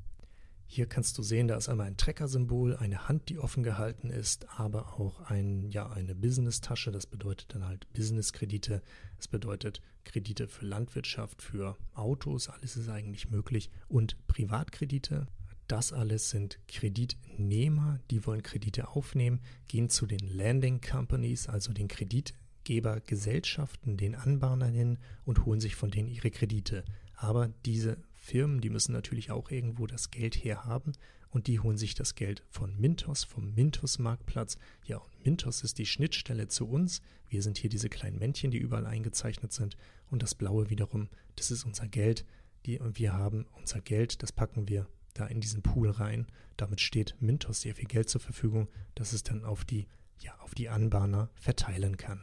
Hier 0.67 0.87
kannst 0.87 1.17
du 1.19 1.23
sehen, 1.23 1.49
da 1.49 1.57
ist 1.57 1.69
einmal 1.69 1.87
ein 1.87 1.97
Trecker-Symbol, 1.97 2.77
eine 2.77 3.09
Hand, 3.09 3.29
die 3.29 3.39
offen 3.39 3.62
gehalten 3.62 4.11
ist, 4.11 4.49
aber 4.59 4.99
auch 4.99 5.21
ein, 5.21 5.71
ja, 5.71 5.91
eine 5.91 6.15
Business-Tasche. 6.15 6.91
Das 6.91 7.07
bedeutet 7.07 7.55
dann 7.55 7.67
halt 7.67 7.91
Business-Kredite. 7.93 8.83
Es 9.19 9.29
bedeutet 9.29 9.81
Kredite 10.05 10.49
für 10.49 10.67
Landwirtschaft, 10.67 11.43
für 11.43 11.77
Autos, 11.95 12.49
alles 12.49 12.77
ist 12.77 12.89
eigentlich 12.89 13.31
möglich 13.31 13.71
und 13.89 14.27
Privatkredite. 14.27 15.27
Das 15.69 15.92
alles 15.92 16.31
sind 16.31 16.59
Kreditnehmer, 16.69 18.00
die 18.11 18.26
wollen 18.26 18.42
Kredite 18.42 18.88
aufnehmen, 18.88 19.40
gehen 19.69 19.88
zu 19.88 20.07
den 20.07 20.28
Landing 20.28 20.81
Companies, 20.81 21.49
also 21.49 21.73
den 21.73 21.88
Kredit 21.88 22.35
Kreditgebergesellschaften 22.62 23.97
den 23.97 24.14
Anbahnern 24.14 24.73
hin 24.73 24.99
und 25.25 25.45
holen 25.45 25.61
sich 25.61 25.75
von 25.75 25.90
denen 25.90 26.09
ihre 26.09 26.31
Kredite. 26.31 26.85
Aber 27.14 27.49
diese 27.64 27.99
Firmen, 28.12 28.61
die 28.61 28.71
müssen 28.71 28.92
natürlich 28.92 29.31
auch 29.31 29.50
irgendwo 29.50 29.87
das 29.87 30.11
Geld 30.11 30.37
herhaben 30.37 30.92
und 31.31 31.47
die 31.47 31.61
holen 31.61 31.78
sich 31.78 31.95
das 31.95 32.14
Geld 32.14 32.45
von 32.50 32.78
Mintos, 32.78 33.25
vom 33.25 33.54
Mintos-Marktplatz. 33.54 34.59
Ja, 34.85 34.99
und 34.99 35.25
Mintos 35.25 35.62
ist 35.62 35.78
die 35.78 35.87
Schnittstelle 35.87 36.49
zu 36.49 36.69
uns. 36.69 37.00
Wir 37.28 37.42
sind 37.42 37.59
hier 37.59 37.71
diese 37.71 37.88
kleinen 37.88 38.19
Männchen, 38.19 38.50
die 38.50 38.59
überall 38.59 38.87
eingezeichnet 38.87 39.52
sind. 39.52 39.76
Und 40.11 40.23
das 40.23 40.35
Blaue 40.35 40.69
wiederum, 40.69 41.09
das 41.37 41.50
ist 41.50 41.64
unser 41.64 41.88
Geld. 41.88 42.25
Die, 42.66 42.78
und 42.78 42.99
wir 42.99 43.14
haben 43.14 43.47
unser 43.52 43.81
Geld, 43.81 44.23
das 44.23 44.31
packen 44.31 44.69
wir 44.69 44.87
da 45.14 45.26
in 45.26 45.40
diesen 45.40 45.62
Pool 45.62 45.90
rein. 45.90 46.26
Damit 46.57 46.81
steht 46.81 47.16
Mintos 47.21 47.61
sehr 47.61 47.75
viel 47.75 47.88
Geld 47.88 48.09
zur 48.09 48.21
Verfügung, 48.21 48.69
dass 48.95 49.12
es 49.12 49.23
dann 49.23 49.45
auf 49.45 49.64
die, 49.64 49.87
ja, 50.19 50.35
auf 50.40 50.54
die 50.54 50.69
Anbahner 50.69 51.31
verteilen 51.35 51.97
kann. 51.97 52.23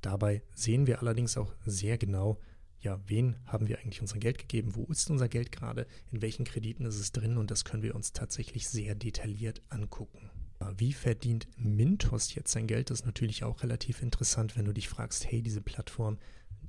Dabei 0.00 0.42
sehen 0.54 0.86
wir 0.86 1.00
allerdings 1.00 1.36
auch 1.36 1.54
sehr 1.64 1.96
genau, 1.96 2.38
ja, 2.80 3.00
wen 3.06 3.36
haben 3.46 3.68
wir 3.68 3.78
eigentlich 3.78 4.02
unser 4.02 4.18
Geld 4.18 4.38
gegeben, 4.38 4.74
wo 4.74 4.84
ist 4.84 5.08
unser 5.10 5.28
Geld 5.28 5.50
gerade, 5.50 5.86
in 6.10 6.20
welchen 6.20 6.44
Krediten 6.44 6.84
ist 6.84 7.00
es 7.00 7.12
drin 7.12 7.38
und 7.38 7.50
das 7.50 7.64
können 7.64 7.82
wir 7.82 7.94
uns 7.94 8.12
tatsächlich 8.12 8.68
sehr 8.68 8.94
detailliert 8.94 9.62
angucken. 9.70 10.30
Wie 10.76 10.92
verdient 10.92 11.46
Mintos 11.56 12.34
jetzt 12.34 12.52
sein 12.52 12.66
Geld? 12.66 12.90
Das 12.90 13.00
ist 13.00 13.06
natürlich 13.06 13.44
auch 13.44 13.62
relativ 13.62 14.02
interessant, 14.02 14.56
wenn 14.56 14.64
du 14.64 14.72
dich 14.72 14.88
fragst, 14.88 15.30
hey, 15.30 15.42
diese 15.42 15.60
Plattform, 15.60 16.18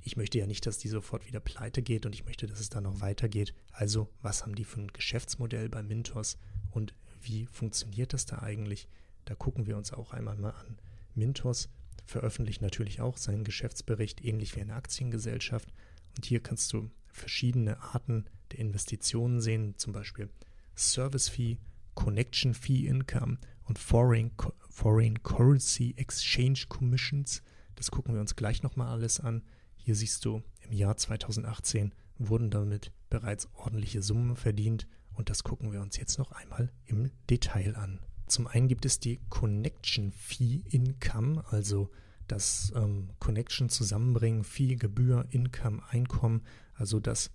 ich 0.06 0.16
möchte 0.16 0.38
ja 0.38 0.46
nicht, 0.46 0.64
dass 0.66 0.78
die 0.78 0.88
sofort 0.88 1.26
wieder 1.26 1.40
pleite 1.40 1.82
geht 1.82 2.06
und 2.06 2.14
ich 2.14 2.24
möchte, 2.24 2.46
dass 2.46 2.60
es 2.60 2.68
da 2.68 2.80
noch 2.80 3.00
weitergeht. 3.00 3.52
Also, 3.72 4.08
was 4.22 4.42
haben 4.42 4.54
die 4.54 4.64
für 4.64 4.80
ein 4.80 4.92
Geschäftsmodell 4.92 5.68
bei 5.68 5.82
Mintos 5.82 6.38
und 6.70 6.94
wie 7.20 7.46
funktioniert 7.46 8.12
das 8.12 8.24
da 8.24 8.38
eigentlich? 8.38 8.86
Da 9.24 9.34
gucken 9.34 9.66
wir 9.66 9.76
uns 9.76 9.92
auch 9.92 10.12
einmal 10.12 10.36
mal 10.36 10.52
an. 10.52 10.78
Mintos 11.16 11.68
veröffentlicht 12.04 12.62
natürlich 12.62 13.00
auch 13.00 13.16
seinen 13.16 13.42
Geschäftsbericht, 13.42 14.24
ähnlich 14.24 14.54
wie 14.54 14.60
eine 14.60 14.74
Aktiengesellschaft. 14.74 15.72
Und 16.16 16.24
hier 16.24 16.40
kannst 16.40 16.72
du 16.72 16.88
verschiedene 17.08 17.80
Arten 17.80 18.26
der 18.52 18.60
Investitionen 18.60 19.40
sehen, 19.40 19.74
zum 19.76 19.92
Beispiel 19.92 20.28
Service 20.76 21.28
Fee, 21.28 21.58
Connection 21.96 22.54
Fee 22.54 22.86
Income 22.86 23.38
und 23.64 23.80
Foreign, 23.80 24.30
Foreign 24.70 25.20
Currency 25.24 25.94
Exchange 25.96 26.66
Commissions. 26.68 27.42
Das 27.74 27.90
gucken 27.90 28.14
wir 28.14 28.20
uns 28.20 28.36
gleich 28.36 28.62
nochmal 28.62 28.86
alles 28.86 29.18
an. 29.18 29.42
Hier 29.86 29.94
siehst 29.94 30.24
du, 30.24 30.42
im 30.62 30.72
Jahr 30.72 30.96
2018 30.96 31.94
wurden 32.18 32.50
damit 32.50 32.90
bereits 33.08 33.48
ordentliche 33.54 34.02
Summen 34.02 34.34
verdient 34.34 34.88
und 35.14 35.30
das 35.30 35.44
gucken 35.44 35.70
wir 35.70 35.80
uns 35.80 35.96
jetzt 35.96 36.18
noch 36.18 36.32
einmal 36.32 36.72
im 36.86 37.12
Detail 37.30 37.76
an. 37.76 38.00
Zum 38.26 38.48
einen 38.48 38.66
gibt 38.66 38.84
es 38.84 38.98
die 38.98 39.20
Connection 39.28 40.10
Fee 40.10 40.62
Income, 40.68 41.44
also 41.50 41.88
das 42.26 42.72
ähm, 42.74 43.10
Connection 43.20 43.68
zusammenbringen, 43.68 44.42
Fee, 44.42 44.74
Gebühr, 44.74 45.24
Income, 45.30 45.80
Einkommen, 45.88 46.42
also 46.74 46.98
das, 46.98 47.30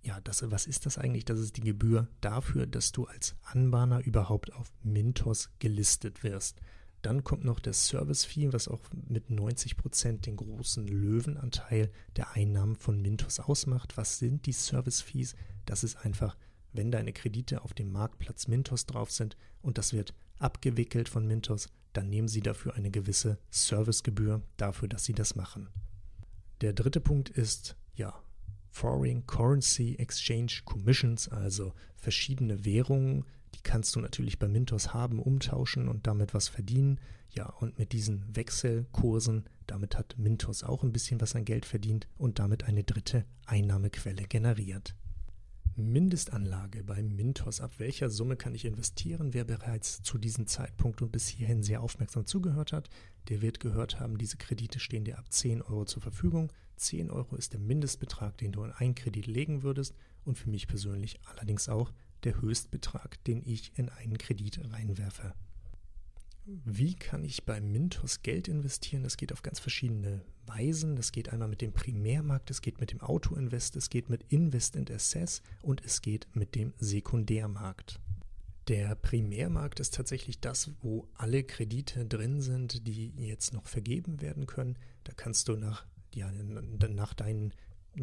ja, 0.00 0.20
das, 0.20 0.48
was 0.52 0.68
ist 0.68 0.86
das 0.86 0.98
eigentlich? 0.98 1.24
Das 1.24 1.40
ist 1.40 1.56
die 1.56 1.62
Gebühr 1.62 2.06
dafür, 2.20 2.68
dass 2.68 2.92
du 2.92 3.06
als 3.06 3.34
Anbahner 3.42 4.06
überhaupt 4.06 4.52
auf 4.52 4.72
Mintos 4.84 5.50
gelistet 5.58 6.22
wirst. 6.22 6.60
Dann 7.02 7.22
kommt 7.22 7.44
noch 7.44 7.60
der 7.60 7.74
Service 7.74 8.24
Fee, 8.24 8.52
was 8.52 8.66
auch 8.66 8.80
mit 9.08 9.30
90 9.30 9.76
Prozent 9.76 10.26
den 10.26 10.36
großen 10.36 10.86
Löwenanteil 10.86 11.90
der 12.16 12.32
Einnahmen 12.32 12.74
von 12.74 13.00
Mintos 13.00 13.38
ausmacht. 13.38 13.96
Was 13.96 14.18
sind 14.18 14.46
die 14.46 14.52
Service 14.52 15.00
Fees? 15.00 15.36
Das 15.64 15.84
ist 15.84 15.96
einfach, 16.04 16.36
wenn 16.72 16.90
deine 16.90 17.12
Kredite 17.12 17.62
auf 17.62 17.72
dem 17.72 17.92
Marktplatz 17.92 18.48
Mintos 18.48 18.86
drauf 18.86 19.12
sind 19.12 19.36
und 19.62 19.78
das 19.78 19.92
wird 19.92 20.12
abgewickelt 20.38 21.08
von 21.08 21.26
Mintos, 21.26 21.68
dann 21.92 22.08
nehmen 22.08 22.28
Sie 22.28 22.40
dafür 22.40 22.74
eine 22.74 22.90
gewisse 22.90 23.38
Servicegebühr 23.50 24.42
dafür, 24.56 24.88
dass 24.88 25.04
Sie 25.04 25.14
das 25.14 25.36
machen. 25.36 25.68
Der 26.60 26.72
dritte 26.72 27.00
Punkt 27.00 27.30
ist, 27.30 27.76
ja, 27.94 28.14
Foreign 28.70 29.26
Currency 29.26 29.96
Exchange 29.96 30.60
Commissions, 30.64 31.28
also 31.28 31.72
verschiedene 31.96 32.64
Währungen, 32.64 33.24
die 33.54 33.62
kannst 33.62 33.94
du 33.96 34.00
natürlich 34.00 34.38
bei 34.38 34.48
Mintos 34.48 34.94
haben, 34.94 35.18
umtauschen 35.18 35.88
und 35.88 36.06
damit 36.06 36.34
was 36.34 36.48
verdienen. 36.48 37.00
Ja, 37.30 37.46
und 37.46 37.78
mit 37.78 37.92
diesen 37.92 38.24
Wechselkursen, 38.34 39.44
damit 39.66 39.96
hat 39.98 40.16
Mintos 40.18 40.62
auch 40.62 40.82
ein 40.82 40.92
bisschen 40.92 41.20
was 41.20 41.34
an 41.34 41.44
Geld 41.44 41.66
verdient 41.66 42.08
und 42.16 42.38
damit 42.38 42.64
eine 42.64 42.84
dritte 42.84 43.24
Einnahmequelle 43.46 44.24
generiert. 44.24 44.94
Mindestanlage 45.78 46.82
beim 46.82 47.14
Mintos. 47.14 47.60
Ab 47.60 47.74
welcher 47.78 48.10
Summe 48.10 48.36
kann 48.36 48.54
ich 48.54 48.64
investieren? 48.64 49.32
Wer 49.32 49.44
bereits 49.44 50.02
zu 50.02 50.18
diesem 50.18 50.48
Zeitpunkt 50.48 51.02
und 51.02 51.12
bis 51.12 51.28
hierhin 51.28 51.62
sehr 51.62 51.82
aufmerksam 51.82 52.26
zugehört 52.26 52.72
hat, 52.72 52.88
der 53.28 53.42
wird 53.42 53.60
gehört 53.60 54.00
haben, 54.00 54.18
diese 54.18 54.38
Kredite 54.38 54.80
stehen 54.80 55.04
dir 55.04 55.18
ab 55.18 55.26
10 55.30 55.62
Euro 55.62 55.84
zur 55.84 56.02
Verfügung. 56.02 56.52
10 56.76 57.10
Euro 57.10 57.36
ist 57.36 57.52
der 57.52 57.60
Mindestbetrag, 57.60 58.36
den 58.38 58.52
du 58.52 58.64
in 58.64 58.72
einen 58.72 58.96
Kredit 58.96 59.26
legen 59.26 59.62
würdest 59.62 59.94
und 60.24 60.36
für 60.36 60.50
mich 60.50 60.66
persönlich 60.66 61.20
allerdings 61.24 61.68
auch 61.68 61.92
der 62.24 62.40
Höchstbetrag, 62.40 63.22
den 63.24 63.42
ich 63.44 63.72
in 63.76 63.88
einen 63.88 64.18
Kredit 64.18 64.60
reinwerfe. 64.72 65.34
Wie 66.44 66.94
kann 66.94 67.24
ich 67.24 67.44
bei 67.44 67.60
Mintos 67.60 68.22
Geld 68.22 68.48
investieren? 68.48 69.02
Das 69.02 69.18
geht 69.18 69.34
auf 69.34 69.42
ganz 69.42 69.60
verschiedene 69.60 70.22
Weisen. 70.46 70.96
Das 70.96 71.12
geht 71.12 71.30
einmal 71.30 71.48
mit 71.48 71.60
dem 71.60 71.74
Primärmarkt, 71.74 72.50
es 72.50 72.62
geht 72.62 72.80
mit 72.80 72.90
dem 72.90 73.02
Auto-Invest, 73.02 73.76
es 73.76 73.90
geht 73.90 74.08
mit 74.08 74.24
Invest 74.30 74.76
and 74.76 74.90
Assess 74.90 75.42
und 75.60 75.84
es 75.84 76.00
geht 76.00 76.26
mit 76.32 76.54
dem 76.54 76.72
Sekundärmarkt. 76.78 78.00
Der 78.68 78.94
Primärmarkt 78.94 79.78
ist 79.80 79.94
tatsächlich 79.94 80.40
das, 80.40 80.70
wo 80.80 81.06
alle 81.14 81.44
Kredite 81.44 82.06
drin 82.06 82.40
sind, 82.40 82.86
die 82.86 83.12
jetzt 83.16 83.52
noch 83.52 83.66
vergeben 83.66 84.20
werden 84.22 84.46
können. 84.46 84.76
Da 85.04 85.12
kannst 85.14 85.48
du 85.48 85.56
nach, 85.56 85.86
ja, 86.14 86.30
nach 86.32 87.14
deinen 87.14 87.52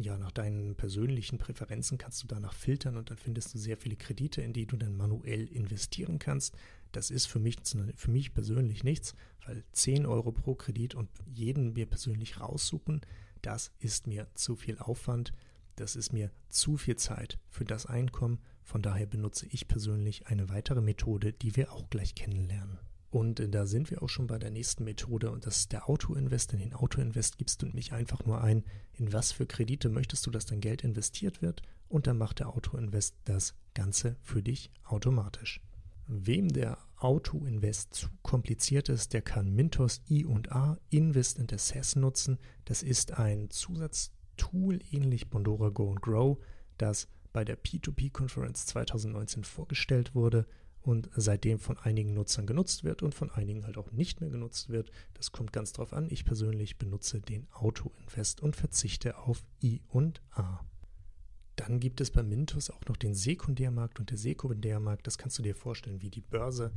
ja, 0.02 0.18
nach 0.18 0.32
deinen 0.32 0.74
persönlichen 0.74 1.38
Präferenzen 1.38 1.98
kannst 1.98 2.22
du 2.22 2.26
danach 2.26 2.54
filtern 2.54 2.96
und 2.96 3.10
dann 3.10 3.18
findest 3.18 3.54
du 3.54 3.58
sehr 3.58 3.76
viele 3.76 3.96
Kredite, 3.96 4.42
in 4.42 4.52
die 4.52 4.66
du 4.66 4.76
dann 4.76 4.96
manuell 4.96 5.46
investieren 5.46 6.18
kannst. 6.18 6.56
Das 6.92 7.10
ist 7.10 7.26
für 7.26 7.38
mich, 7.38 7.56
für 7.94 8.10
mich 8.10 8.34
persönlich 8.34 8.84
nichts, 8.84 9.14
weil 9.44 9.64
10 9.72 10.06
Euro 10.06 10.32
pro 10.32 10.54
Kredit 10.54 10.94
und 10.94 11.08
jeden 11.26 11.72
mir 11.72 11.86
persönlich 11.86 12.40
raussuchen, 12.40 13.00
das 13.42 13.72
ist 13.78 14.06
mir 14.06 14.28
zu 14.34 14.56
viel 14.56 14.78
Aufwand, 14.78 15.32
das 15.76 15.94
ist 15.94 16.12
mir 16.12 16.30
zu 16.48 16.76
viel 16.76 16.96
Zeit 16.96 17.38
für 17.48 17.64
das 17.64 17.86
Einkommen. 17.86 18.40
Von 18.62 18.82
daher 18.82 19.06
benutze 19.06 19.46
ich 19.50 19.68
persönlich 19.68 20.26
eine 20.26 20.48
weitere 20.48 20.80
Methode, 20.80 21.32
die 21.32 21.54
wir 21.54 21.72
auch 21.72 21.90
gleich 21.90 22.14
kennenlernen. 22.14 22.78
Und 23.16 23.42
da 23.54 23.64
sind 23.64 23.90
wir 23.90 24.02
auch 24.02 24.10
schon 24.10 24.26
bei 24.26 24.38
der 24.38 24.50
nächsten 24.50 24.84
Methode 24.84 25.30
und 25.30 25.46
das 25.46 25.60
ist 25.60 25.72
der 25.72 25.88
Auto-Invest. 25.88 26.52
In 26.52 26.58
den 26.58 26.74
Auto-Invest 26.74 27.38
gibst 27.38 27.62
du 27.62 27.66
nämlich 27.66 27.94
einfach 27.94 28.26
nur 28.26 28.42
ein, 28.42 28.62
in 28.92 29.10
was 29.10 29.32
für 29.32 29.46
Kredite 29.46 29.88
möchtest 29.88 30.26
du, 30.26 30.30
dass 30.30 30.44
dein 30.44 30.60
Geld 30.60 30.84
investiert 30.84 31.40
wird 31.40 31.62
und 31.88 32.06
dann 32.06 32.18
macht 32.18 32.40
der 32.40 32.50
Auto-Invest 32.50 33.16
das 33.24 33.54
Ganze 33.72 34.16
für 34.20 34.42
dich 34.42 34.70
automatisch. 34.84 35.62
Wem 36.06 36.50
der 36.50 36.76
Auto-Invest 36.98 37.94
zu 37.94 38.08
kompliziert 38.20 38.90
ist, 38.90 39.14
der 39.14 39.22
kann 39.22 39.50
Mintos 39.50 40.02
I&A 40.10 40.76
Invest 40.90 41.38
in 41.38 41.46
Assess 41.50 41.96
nutzen. 41.96 42.36
Das 42.66 42.82
ist 42.82 43.12
ein 43.12 43.48
Zusatztool 43.48 44.80
ähnlich 44.92 45.30
Bondora 45.30 45.70
Go 45.70 45.88
and 45.88 46.02
Grow, 46.02 46.36
das 46.76 47.08
bei 47.32 47.46
der 47.46 47.56
P2P-Konferenz 47.56 48.66
2019 48.66 49.42
vorgestellt 49.42 50.14
wurde 50.14 50.46
und 50.86 51.10
seitdem 51.16 51.58
von 51.58 51.76
einigen 51.78 52.14
Nutzern 52.14 52.46
genutzt 52.46 52.84
wird 52.84 53.02
und 53.02 53.12
von 53.12 53.30
einigen 53.30 53.64
halt 53.64 53.76
auch 53.76 53.90
nicht 53.90 54.20
mehr 54.20 54.30
genutzt 54.30 54.68
wird. 54.68 54.92
Das 55.14 55.32
kommt 55.32 55.52
ganz 55.52 55.72
drauf 55.72 55.92
an. 55.92 56.06
Ich 56.10 56.24
persönlich 56.24 56.78
benutze 56.78 57.20
den 57.20 57.48
Auto-Invest 57.52 58.40
und 58.40 58.54
verzichte 58.54 59.18
auf 59.18 59.44
I&A. 59.60 60.64
Dann 61.56 61.80
gibt 61.80 62.00
es 62.00 62.12
bei 62.12 62.22
Mintos 62.22 62.70
auch 62.70 62.84
noch 62.88 62.96
den 62.96 63.14
Sekundärmarkt 63.14 63.98
und 63.98 64.10
der 64.10 64.18
Sekundärmarkt. 64.18 65.06
Das 65.08 65.18
kannst 65.18 65.38
du 65.38 65.42
dir 65.42 65.56
vorstellen 65.56 66.02
wie 66.02 66.10
die 66.10 66.20
Börse, 66.20 66.72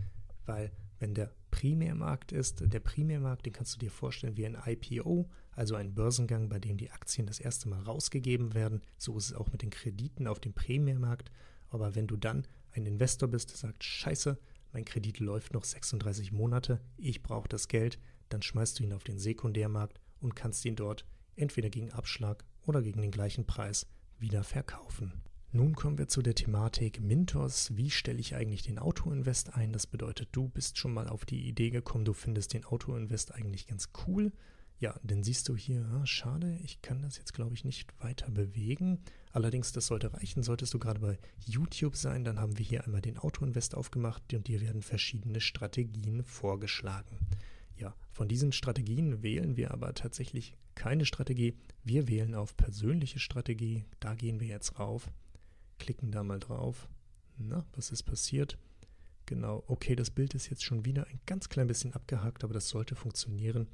weil 0.46 0.72
wenn 0.98 1.14
der 1.14 1.32
Primärmarkt 1.52 2.32
ist, 2.32 2.62
der 2.62 2.80
Primärmarkt, 2.80 3.46
den 3.46 3.54
kannst 3.54 3.76
du 3.76 3.80
dir 3.80 3.92
vorstellen 3.92 4.38
wie 4.38 4.46
ein 4.48 4.58
IPO, 4.66 5.30
also 5.52 5.76
ein 5.76 5.94
Börsengang, 5.94 6.50
bei 6.50 6.58
dem 6.58 6.78
die 6.78 6.90
Aktien 6.90 7.28
das 7.28 7.40
erste 7.40 7.70
Mal 7.70 7.84
rausgegeben 7.84 8.56
werden. 8.56 8.82
So 8.98 9.16
ist 9.18 9.26
es 9.26 9.34
auch 9.34 9.52
mit 9.52 9.62
den 9.62 9.70
Krediten 9.70 10.26
auf 10.26 10.40
dem 10.40 10.54
Primärmarkt. 10.54 11.32
Aber 11.70 11.94
wenn 11.94 12.08
du 12.08 12.18
dann 12.18 12.48
ein 12.80 12.86
Investor 12.86 13.30
bist, 13.30 13.52
der 13.52 13.58
sagt, 13.58 13.84
scheiße, 13.84 14.38
mein 14.72 14.86
Kredit 14.86 15.20
läuft 15.20 15.54
noch 15.54 15.64
36 15.64 16.32
Monate, 16.32 16.82
ich 16.98 17.24
brauche 17.24 17.50
das 17.50 17.68
Geld, 17.68 18.00
dann 18.30 18.42
schmeißt 18.42 18.80
du 18.80 18.84
ihn 18.84 18.94
auf 18.94 19.04
den 19.04 19.20
Sekundärmarkt 19.20 20.00
und 20.20 20.36
kannst 20.36 20.66
ihn 20.66 20.76
dort 20.76 21.06
entweder 21.36 21.70
gegen 21.70 21.92
Abschlag 21.92 22.46
oder 22.66 22.82
gegen 22.82 23.02
den 23.02 23.12
gleichen 23.12 23.46
Preis 23.46 23.88
wieder 24.20 24.44
verkaufen. 24.44 25.24
Nun 25.52 25.74
kommen 25.74 25.98
wir 25.98 26.08
zu 26.08 26.22
der 26.22 26.36
Thematik 26.36 27.02
Mintos. 27.02 27.76
Wie 27.76 27.90
stelle 27.90 28.20
ich 28.20 28.36
eigentlich 28.36 28.62
den 28.62 28.78
Autoinvest 28.78 29.56
ein? 29.56 29.74
Das 29.74 29.88
bedeutet, 29.88 30.30
du 30.32 30.48
bist 30.48 30.78
schon 30.78 30.94
mal 30.94 31.08
auf 31.08 31.26
die 31.26 31.48
Idee 31.48 31.72
gekommen, 31.72 32.06
du 32.06 32.14
findest 32.14 32.54
den 32.54 32.66
Autoinvest 32.66 33.34
eigentlich 33.34 33.66
ganz 33.66 33.90
cool. 34.06 34.32
Ja, 34.78 34.96
dann 35.04 35.24
siehst 35.24 35.50
du 35.50 35.56
hier, 35.56 35.90
ah, 35.92 36.06
schade, 36.06 36.60
ich 36.64 36.84
kann 36.84 37.02
das 37.02 37.18
jetzt 37.18 37.34
glaube 37.34 37.56
ich 37.56 37.66
nicht 37.66 37.92
weiter 38.00 38.30
bewegen. 38.30 39.00
Allerdings, 39.32 39.72
das 39.72 39.88
sollte 39.88 40.14
reichen, 40.14 40.42
solltest 40.42 40.74
du 40.74 40.80
gerade 40.80 41.00
bei 41.00 41.20
YouTube 41.46 41.96
sein, 41.96 42.24
dann 42.24 42.40
haben 42.40 42.58
wir 42.58 42.66
hier 42.66 42.84
einmal 42.84 43.02
den 43.02 43.18
Autoinvest 43.18 43.76
aufgemacht 43.76 44.34
und 44.34 44.48
dir 44.48 44.60
werden 44.62 44.82
verschiedene 44.82 45.40
Strategien 45.40 46.24
vorgeschlagen. 46.24 47.18
Ja, 47.78 47.96
von 48.12 48.28
diesen 48.28 48.52
Strategien 48.52 49.22
wählen 49.22 49.56
wir 49.56 49.72
aber 49.72 49.94
tatsächlich 49.94 50.56
keine 50.76 51.06
Strategie. 51.06 51.56
Wir 51.84 52.08
wählen 52.08 52.36
auf 52.36 52.58
persönliche 52.58 53.20
Strategie. 53.20 53.86
Da 54.00 54.16
gehen 54.16 54.40
wir 54.40 54.48
jetzt 54.48 54.80
rauf, 54.80 55.10
klicken 55.78 56.12
da 56.12 56.24
mal 56.24 56.40
drauf. 56.40 56.90
Na, 57.38 57.66
was 57.74 57.92
ist 57.92 58.04
passiert? 58.04 58.58
Genau, 59.26 59.64
okay, 59.68 59.96
das 59.96 60.10
Bild 60.10 60.34
ist 60.34 60.50
jetzt 60.50 60.64
schon 60.64 60.86
wieder 60.86 61.06
ein 61.06 61.20
ganz 61.28 61.50
klein 61.50 61.68
bisschen 61.68 61.94
abgehakt, 61.94 62.44
aber 62.44 62.54
das 62.54 62.68
sollte 62.68 62.96
funktionieren. 62.96 63.68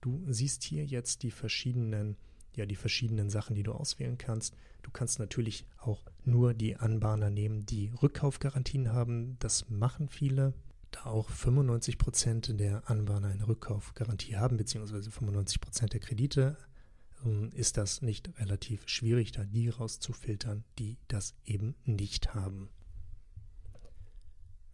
Du 0.00 0.22
siehst 0.28 0.62
hier 0.62 0.84
jetzt 0.84 1.24
die 1.24 1.30
verschiedenen, 1.30 2.16
ja, 2.54 2.66
die 2.66 2.76
verschiedenen 2.76 3.30
Sachen, 3.30 3.54
die 3.54 3.62
du 3.62 3.72
auswählen 3.72 4.18
kannst. 4.18 4.54
Du 4.82 4.90
kannst 4.90 5.18
natürlich 5.18 5.64
auch 5.78 6.02
nur 6.24 6.54
die 6.54 6.76
Anbahner 6.76 7.30
nehmen, 7.30 7.66
die 7.66 7.92
Rückkaufgarantien 8.02 8.92
haben. 8.92 9.36
Das 9.38 9.68
machen 9.68 10.08
viele 10.08 10.54
da 10.92 11.06
auch 11.06 11.30
95 11.30 11.98
Prozent 11.98 12.60
der 12.60 12.88
Anbahner 12.88 13.28
eine 13.28 13.48
Rückkaufgarantie 13.48 14.36
haben, 14.36 14.56
beziehungsweise 14.56 15.10
95 15.10 15.60
Prozent 15.60 15.92
der 15.94 16.00
Kredite, 16.00 16.56
ähm, 17.24 17.50
ist 17.54 17.76
das 17.76 18.02
nicht 18.02 18.30
relativ 18.38 18.88
schwierig, 18.88 19.32
da 19.32 19.44
die 19.44 19.68
rauszufiltern, 19.68 20.64
die 20.78 20.98
das 21.08 21.34
eben 21.44 21.74
nicht 21.84 22.34
haben. 22.34 22.68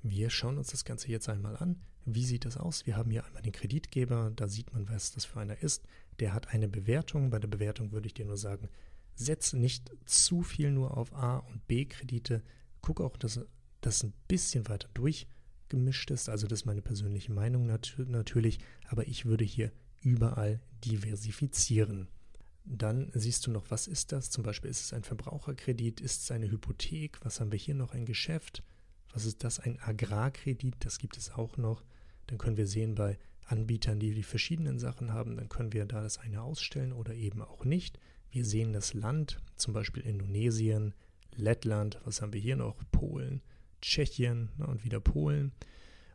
Wir 0.02 0.30
schauen 0.30 0.58
uns 0.58 0.68
das 0.68 0.84
Ganze 0.84 1.08
jetzt 1.08 1.28
einmal 1.28 1.56
an. 1.56 1.80
Wie 2.14 2.24
sieht 2.24 2.44
das 2.44 2.56
aus? 2.56 2.86
Wir 2.86 2.96
haben 2.96 3.10
hier 3.10 3.24
einmal 3.24 3.42
den 3.42 3.52
Kreditgeber, 3.52 4.32
da 4.34 4.48
sieht 4.48 4.72
man, 4.72 4.88
was 4.88 5.12
das 5.12 5.24
für 5.24 5.40
einer 5.40 5.62
ist. 5.62 5.86
Der 6.20 6.32
hat 6.32 6.48
eine 6.48 6.68
Bewertung. 6.68 7.30
Bei 7.30 7.38
der 7.38 7.48
Bewertung 7.48 7.92
würde 7.92 8.06
ich 8.06 8.14
dir 8.14 8.24
nur 8.24 8.36
sagen, 8.36 8.68
setze 9.14 9.58
nicht 9.58 9.90
zu 10.06 10.42
viel 10.42 10.70
nur 10.70 10.96
auf 10.96 11.12
A- 11.12 11.38
und 11.38 11.66
B-Kredite. 11.66 12.42
Guck 12.80 13.00
auch, 13.00 13.16
dass 13.16 13.40
das 13.80 14.02
ein 14.02 14.12
bisschen 14.26 14.68
weiter 14.68 14.88
durch 14.94 15.26
gemischt 15.68 16.10
ist. 16.10 16.28
Also 16.28 16.46
das 16.46 16.60
ist 16.60 16.66
meine 16.66 16.82
persönliche 16.82 17.32
Meinung 17.32 17.66
nat 17.66 17.94
natürlich, 17.98 18.58
aber 18.88 19.06
ich 19.06 19.24
würde 19.26 19.44
hier 19.44 19.72
überall 20.00 20.60
diversifizieren. 20.84 22.08
Dann 22.64 23.10
siehst 23.14 23.46
du 23.46 23.50
noch, 23.50 23.70
was 23.70 23.86
ist 23.86 24.12
das? 24.12 24.30
Zum 24.30 24.44
Beispiel 24.44 24.70
ist 24.70 24.84
es 24.84 24.92
ein 24.92 25.02
Verbraucherkredit, 25.02 26.00
ist 26.00 26.22
es 26.22 26.30
eine 26.30 26.50
Hypothek, 26.50 27.24
was 27.24 27.40
haben 27.40 27.50
wir 27.50 27.58
hier 27.58 27.74
noch? 27.74 27.92
Ein 27.92 28.04
Geschäft, 28.04 28.62
was 29.12 29.24
ist 29.24 29.42
das? 29.42 29.58
Ein 29.58 29.78
Agrarkredit, 29.80 30.76
das 30.80 30.98
gibt 30.98 31.16
es 31.16 31.30
auch 31.30 31.56
noch. 31.56 31.82
Dann 32.28 32.38
können 32.38 32.56
wir 32.56 32.66
sehen 32.66 32.94
bei 32.94 33.18
Anbietern, 33.46 33.98
die 33.98 34.14
die 34.14 34.22
verschiedenen 34.22 34.78
Sachen 34.78 35.12
haben, 35.12 35.36
dann 35.36 35.48
können 35.48 35.72
wir 35.72 35.84
da 35.86 36.02
das 36.02 36.18
eine 36.18 36.42
ausstellen 36.42 36.92
oder 36.92 37.14
eben 37.14 37.42
auch 37.42 37.64
nicht. 37.64 37.98
Wir 38.30 38.44
sehen 38.44 38.72
das 38.72 38.94
Land, 38.94 39.40
zum 39.56 39.72
Beispiel 39.72 40.02
Indonesien, 40.02 40.94
Lettland, 41.34 41.98
was 42.04 42.20
haben 42.20 42.32
wir 42.32 42.40
hier 42.40 42.56
noch? 42.56 42.76
Polen, 42.92 43.40
Tschechien 43.80 44.50
ne, 44.58 44.66
und 44.66 44.84
wieder 44.84 45.00
Polen. 45.00 45.52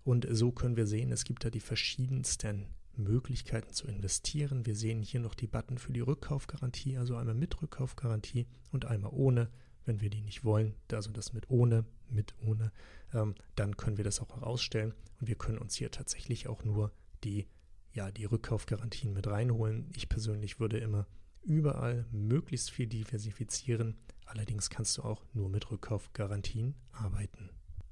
Und 0.03 0.27
so 0.29 0.51
können 0.51 0.75
wir 0.75 0.85
sehen, 0.85 1.11
es 1.11 1.23
gibt 1.23 1.45
da 1.45 1.49
die 1.49 1.59
verschiedensten 1.59 2.67
Möglichkeiten 2.95 3.73
zu 3.73 3.87
investieren. 3.87 4.65
Wir 4.65 4.75
sehen 4.75 5.01
hier 5.01 5.21
noch 5.21 5.33
die 5.33 5.47
Button 5.47 5.77
für 5.77 5.93
die 5.93 6.01
Rückkaufgarantie, 6.01 6.97
also 6.97 7.15
einmal 7.15 7.35
mit 7.35 7.61
Rückkaufgarantie 7.61 8.45
und 8.71 8.85
einmal 8.85 9.11
ohne. 9.13 9.49
Wenn 9.85 10.01
wir 10.01 10.09
die 10.09 10.21
nicht 10.21 10.43
wollen, 10.43 10.75
also 10.91 11.11
das 11.11 11.33
mit 11.33 11.49
ohne, 11.49 11.85
mit 12.09 12.33
ohne, 12.45 12.71
ähm, 13.13 13.35
dann 13.55 13.77
können 13.77 13.97
wir 13.97 14.03
das 14.03 14.19
auch 14.21 14.35
herausstellen 14.35 14.93
und 15.19 15.27
wir 15.27 15.35
können 15.35 15.57
uns 15.57 15.75
hier 15.75 15.91
tatsächlich 15.91 16.47
auch 16.47 16.63
nur 16.63 16.91
die, 17.23 17.47
ja, 17.93 18.11
die 18.11 18.25
Rückkaufgarantien 18.25 19.13
mit 19.13 19.27
reinholen. 19.27 19.89
Ich 19.95 20.09
persönlich 20.09 20.59
würde 20.59 20.77
immer 20.77 21.07
überall 21.43 22.05
möglichst 22.11 22.71
viel 22.71 22.87
diversifizieren. 22.87 23.97
Allerdings 24.25 24.69
kannst 24.69 24.97
du 24.97 25.03
auch 25.03 25.23
nur 25.33 25.49
mit 25.49 25.69
Rückkaufgarantien 25.69 26.75
arbeiten. 26.91 27.49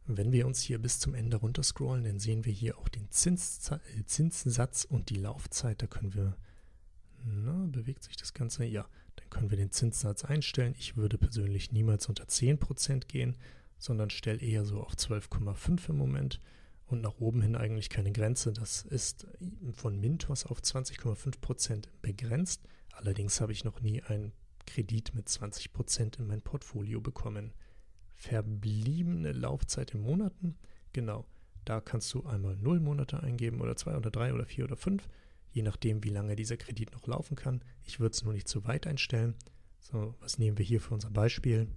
Wenn 0.08 0.32
wir 0.32 0.48
uns 0.48 0.62
hier 0.62 0.80
bis 0.80 1.00
zum 1.00 1.14
Ende 1.14 1.38
runterscrollen, 1.38 2.04
dann 2.04 2.20
sehen 2.20 2.46
wir 2.46 2.54
hier 2.54 2.78
auch 2.78 2.90
den 2.90 3.06
äh, 3.06 4.06
Zinssatz 4.06 4.86
und 4.86 5.10
die 5.10 5.16
Laufzeit. 5.16 5.82
Da 5.82 5.88
können 5.88 6.14
wir, 6.14 6.36
na, 7.24 7.68
bewegt 7.68 8.04
sich 8.04 8.18
das 8.18 8.34
Ganze? 8.34 8.66
Ja, 8.66 8.88
dann 9.16 9.30
können 9.30 9.50
wir 9.50 9.58
den 9.58 9.72
Zinssatz 9.72 10.26
einstellen. 10.26 10.76
Ich 10.78 10.98
würde 10.98 11.18
persönlich 11.18 11.72
niemals 11.72 12.08
unter 12.08 12.26
10% 12.26 13.08
gehen, 13.08 13.38
sondern 13.78 14.10
stelle 14.10 14.40
eher 14.40 14.66
so 14.66 14.82
auf 14.82 14.94
12,5 14.94 15.90
im 15.90 15.98
Moment 15.98 16.40
und 16.88 17.02
nach 17.02 17.20
oben 17.20 17.42
hin 17.42 17.56
eigentlich 17.56 17.90
keine 17.90 18.12
Grenze. 18.12 18.54
Das 18.54 18.84
ist 18.84 19.28
von 19.74 20.00
Mintos 20.00 20.46
auf 20.46 20.60
20,5% 20.60 21.86
begrenzt. 22.02 22.62
Allerdings 22.94 23.42
habe 23.42 23.52
ich 23.52 23.64
noch 23.64 23.82
nie 23.82 24.02
einen 24.04 24.34
Kredit 24.66 25.16
mit 25.16 25.28
20% 25.28 26.20
in 26.20 26.28
mein 26.28 26.42
Portfolio 26.42 27.02
bekommen 27.02 27.54
verbliebene 28.22 29.32
Laufzeit 29.32 29.96
in 29.96 30.02
Monaten. 30.02 30.56
Genau, 30.94 31.26
da 31.66 31.82
kannst 31.82 32.14
du 32.14 32.24
einmal 32.24 32.56
0 32.56 32.80
Monate 32.80 33.22
eingeben 33.22 33.62
oder 33.62 33.76
2 33.76 33.98
oder 33.98 34.12
3 34.12 34.34
oder 34.36 34.46
4 34.46 34.66
oder 34.66 34.76
5, 34.78 35.08
je 35.52 35.64
nachdem, 35.64 36.04
wie 36.04 36.10
lange 36.10 36.36
dieser 36.36 36.58
Kredit 36.58 36.92
noch 36.94 37.08
laufen 37.08 37.36
kann. 37.36 37.64
Ich 37.84 38.00
würde 38.00 38.14
es 38.14 38.24
nur 38.24 38.34
nicht 38.34 38.48
zu 38.48 38.66
weit 38.66 38.88
einstellen. 38.88 39.36
So, 39.80 40.16
was 40.20 40.38
nehmen 40.38 40.58
wir 40.58 40.66
hier 40.66 40.82
für 40.82 40.94
unser 40.94 41.10
Beispiel? 41.10 41.68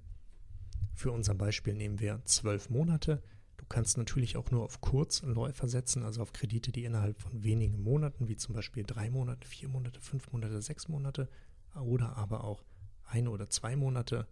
Für 0.95 1.11
unser 1.11 1.35
Beispiel 1.35 1.75
nehmen 1.75 2.01
wir 2.01 2.21
12 2.25 2.71
Monate. 2.71 3.23
Du 3.57 3.65
kannst 3.67 3.97
natürlich 3.97 4.37
auch 4.37 4.51
nur 4.51 4.63
auf 4.63 4.81
Kurzläufer 4.81 5.69
setzen, 5.69 6.03
also 6.03 6.23
auf 6.23 6.33
Kredite, 6.33 6.71
die 6.71 6.85
innerhalb 6.85 7.21
von 7.21 7.43
wenigen 7.43 7.83
Monaten, 7.83 8.29
wie 8.29 8.37
zum 8.37 8.55
Beispiel 8.55 8.85
drei 8.85 9.11
Monate, 9.11 9.49
vier 9.49 9.69
Monate, 9.69 10.01
fünf 10.01 10.31
Monate, 10.33 10.61
sechs 10.61 10.89
Monate 10.89 11.29
oder 11.75 12.17
aber 12.17 12.45
auch 12.45 12.63
ein 13.07 13.27
oder 13.27 13.49
zwei 13.49 13.75
Monate 13.75 14.29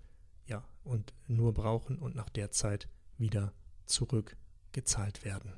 ja, 0.46 0.64
und 0.84 1.14
nur 1.26 1.54
brauchen 1.54 1.98
und 1.98 2.14
nach 2.14 2.28
der 2.28 2.50
Zeit 2.50 2.88
wieder 3.16 3.52
zurückgezahlt 3.86 5.24
werden. 5.24 5.52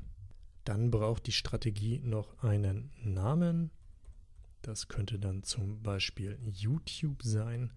Dann 0.65 0.91
braucht 0.91 1.27
die 1.27 1.33
Strategie 1.33 2.01
noch 2.01 2.43
einen 2.43 2.91
Namen. 3.03 3.71
Das 4.63 4.89
könnte 4.89 5.19
dann 5.19 5.43
zum 5.43 5.83
Beispiel 5.83 6.39
YouTube 6.51 7.23
sein. 7.23 7.73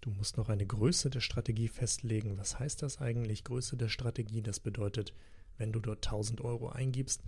Du 0.00 0.10
musst 0.10 0.36
noch 0.36 0.48
eine 0.48 0.64
Größe 0.64 1.10
der 1.10 1.20
Strategie 1.20 1.68
festlegen. 1.68 2.38
Was 2.38 2.58
heißt 2.58 2.82
das 2.82 3.00
eigentlich? 3.00 3.44
Größe 3.44 3.76
der 3.76 3.88
Strategie, 3.88 4.42
das 4.42 4.60
bedeutet, 4.60 5.12
wenn 5.58 5.72
du 5.72 5.80
dort 5.80 6.06
1000 6.06 6.40
Euro 6.40 6.70
eingibst 6.70 7.22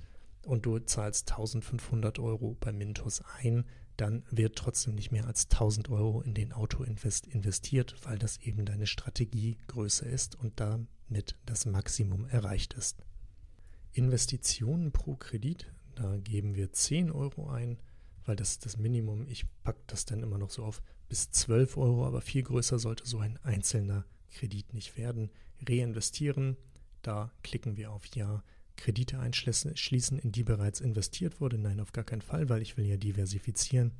und 0.46 0.64
du 0.64 0.78
zahlst 0.78 1.30
1500 1.32 2.18
Euro 2.18 2.56
bei 2.58 2.72
Mintos 2.72 3.22
ein, 3.40 3.64
dann 3.96 4.24
wird 4.30 4.56
trotzdem 4.56 4.94
nicht 4.94 5.12
mehr 5.12 5.26
als 5.26 5.50
1000 5.50 5.90
Euro 5.90 6.22
in 6.22 6.32
den 6.32 6.52
Autoinvest 6.52 7.26
investiert, 7.26 7.94
weil 8.04 8.18
das 8.18 8.38
eben 8.38 8.64
deine 8.64 8.86
Strategiegröße 8.86 10.06
ist 10.06 10.34
und 10.36 10.58
damit 10.60 11.36
das 11.44 11.66
Maximum 11.66 12.26
erreicht 12.26 12.74
ist. 12.74 13.04
Investitionen 13.92 14.92
pro 14.92 15.16
Kredit, 15.16 15.72
da 15.94 16.16
geben 16.16 16.54
wir 16.54 16.72
10 16.72 17.10
Euro 17.10 17.50
ein, 17.50 17.78
weil 18.24 18.36
das 18.36 18.52
ist 18.52 18.64
das 18.66 18.78
Minimum. 18.78 19.26
Ich 19.28 19.44
packe 19.62 19.82
das 19.86 20.04
dann 20.04 20.22
immer 20.22 20.38
noch 20.38 20.50
so 20.50 20.64
auf 20.64 20.82
bis 21.08 21.30
12 21.30 21.76
Euro, 21.76 22.06
aber 22.06 22.20
viel 22.20 22.42
größer 22.42 22.78
sollte 22.78 23.06
so 23.06 23.18
ein 23.18 23.38
einzelner 23.42 24.06
Kredit 24.30 24.72
nicht 24.72 24.96
werden. 24.96 25.30
Reinvestieren, 25.68 26.56
da 27.02 27.32
klicken 27.42 27.76
wir 27.76 27.92
auf 27.92 28.06
Ja. 28.14 28.42
Kredite 28.76 29.18
einschließen, 29.20 30.18
in 30.18 30.32
die 30.32 30.42
bereits 30.42 30.80
investiert 30.80 31.40
wurde? 31.40 31.58
Nein, 31.58 31.78
auf 31.78 31.92
gar 31.92 32.04
keinen 32.04 32.22
Fall, 32.22 32.48
weil 32.48 32.62
ich 32.62 32.76
will 32.76 32.86
ja 32.86 32.96
diversifizieren. 32.96 33.92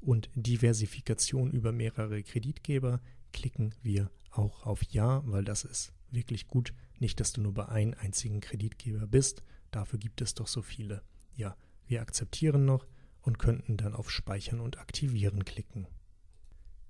Und 0.00 0.30
Diversifikation 0.34 1.50
über 1.50 1.72
mehrere 1.72 2.22
Kreditgeber 2.22 3.00
klicken 3.32 3.74
wir 3.82 4.10
auch 4.30 4.64
auf 4.64 4.82
Ja, 4.90 5.22
weil 5.24 5.44
das 5.44 5.64
ist 5.64 5.92
wirklich 6.10 6.46
gut. 6.46 6.74
Nicht, 6.98 7.20
dass 7.20 7.32
du 7.32 7.40
nur 7.40 7.54
bei 7.54 7.68
einem 7.68 7.94
einzigen 7.98 8.40
Kreditgeber 8.40 9.06
bist. 9.06 9.42
Dafür 9.70 9.98
gibt 9.98 10.20
es 10.20 10.34
doch 10.34 10.48
so 10.48 10.62
viele. 10.62 11.02
Ja, 11.34 11.56
wir 11.86 12.00
akzeptieren 12.00 12.64
noch 12.64 12.86
und 13.22 13.38
könnten 13.38 13.76
dann 13.76 13.94
auf 13.94 14.10
Speichern 14.10 14.60
und 14.60 14.78
Aktivieren 14.78 15.44
klicken. 15.44 15.86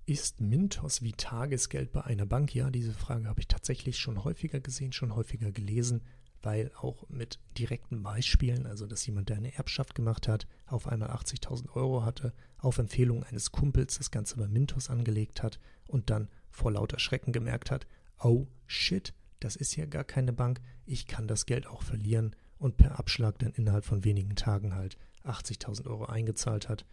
Ist 0.06 0.40
Mintos 0.40 1.02
wie 1.02 1.12
Tagesgeld 1.12 1.92
bei 1.92 2.02
einer 2.02 2.24
Bank? 2.24 2.54
Ja, 2.54 2.70
diese 2.70 2.94
Frage 2.94 3.28
habe 3.28 3.40
ich 3.40 3.48
tatsächlich 3.48 3.98
schon 3.98 4.24
häufiger 4.24 4.60
gesehen, 4.60 4.92
schon 4.92 5.14
häufiger 5.14 5.52
gelesen, 5.52 6.02
weil 6.40 6.70
auch 6.76 7.06
mit 7.10 7.40
direkten 7.58 8.02
Beispielen, 8.02 8.66
also 8.66 8.86
dass 8.86 9.04
jemand, 9.04 9.28
der 9.28 9.36
eine 9.36 9.54
Erbschaft 9.54 9.94
gemacht 9.94 10.28
hat, 10.28 10.46
auf 10.66 10.86
einmal 10.86 11.10
80.000 11.10 11.74
Euro 11.74 12.04
hatte, 12.04 12.32
auf 12.56 12.78
Empfehlung 12.78 13.22
eines 13.24 13.52
Kumpels 13.52 13.98
das 13.98 14.10
Ganze 14.10 14.36
bei 14.36 14.48
Mintos 14.48 14.88
angelegt 14.88 15.42
hat 15.42 15.60
und 15.86 16.08
dann 16.08 16.28
vor 16.50 16.72
lauter 16.72 16.98
Schrecken 16.98 17.32
gemerkt 17.32 17.70
hat, 17.70 17.86
oh 18.18 18.46
shit, 18.66 19.12
das 19.40 19.56
ist 19.56 19.76
ja 19.76 19.86
gar 19.86 20.04
keine 20.04 20.32
Bank, 20.32 20.60
ich 20.84 21.06
kann 21.06 21.28
das 21.28 21.46
Geld 21.46 21.66
auch 21.66 21.82
verlieren 21.82 22.34
und 22.58 22.76
per 22.76 22.98
Abschlag 22.98 23.38
dann 23.38 23.52
innerhalb 23.52 23.84
von 23.84 24.04
wenigen 24.04 24.36
Tagen 24.36 24.74
halt 24.74 24.98
80.000 25.24 25.86
Euro 25.86 26.06
eingezahlt 26.06 26.68
hat 26.68 26.84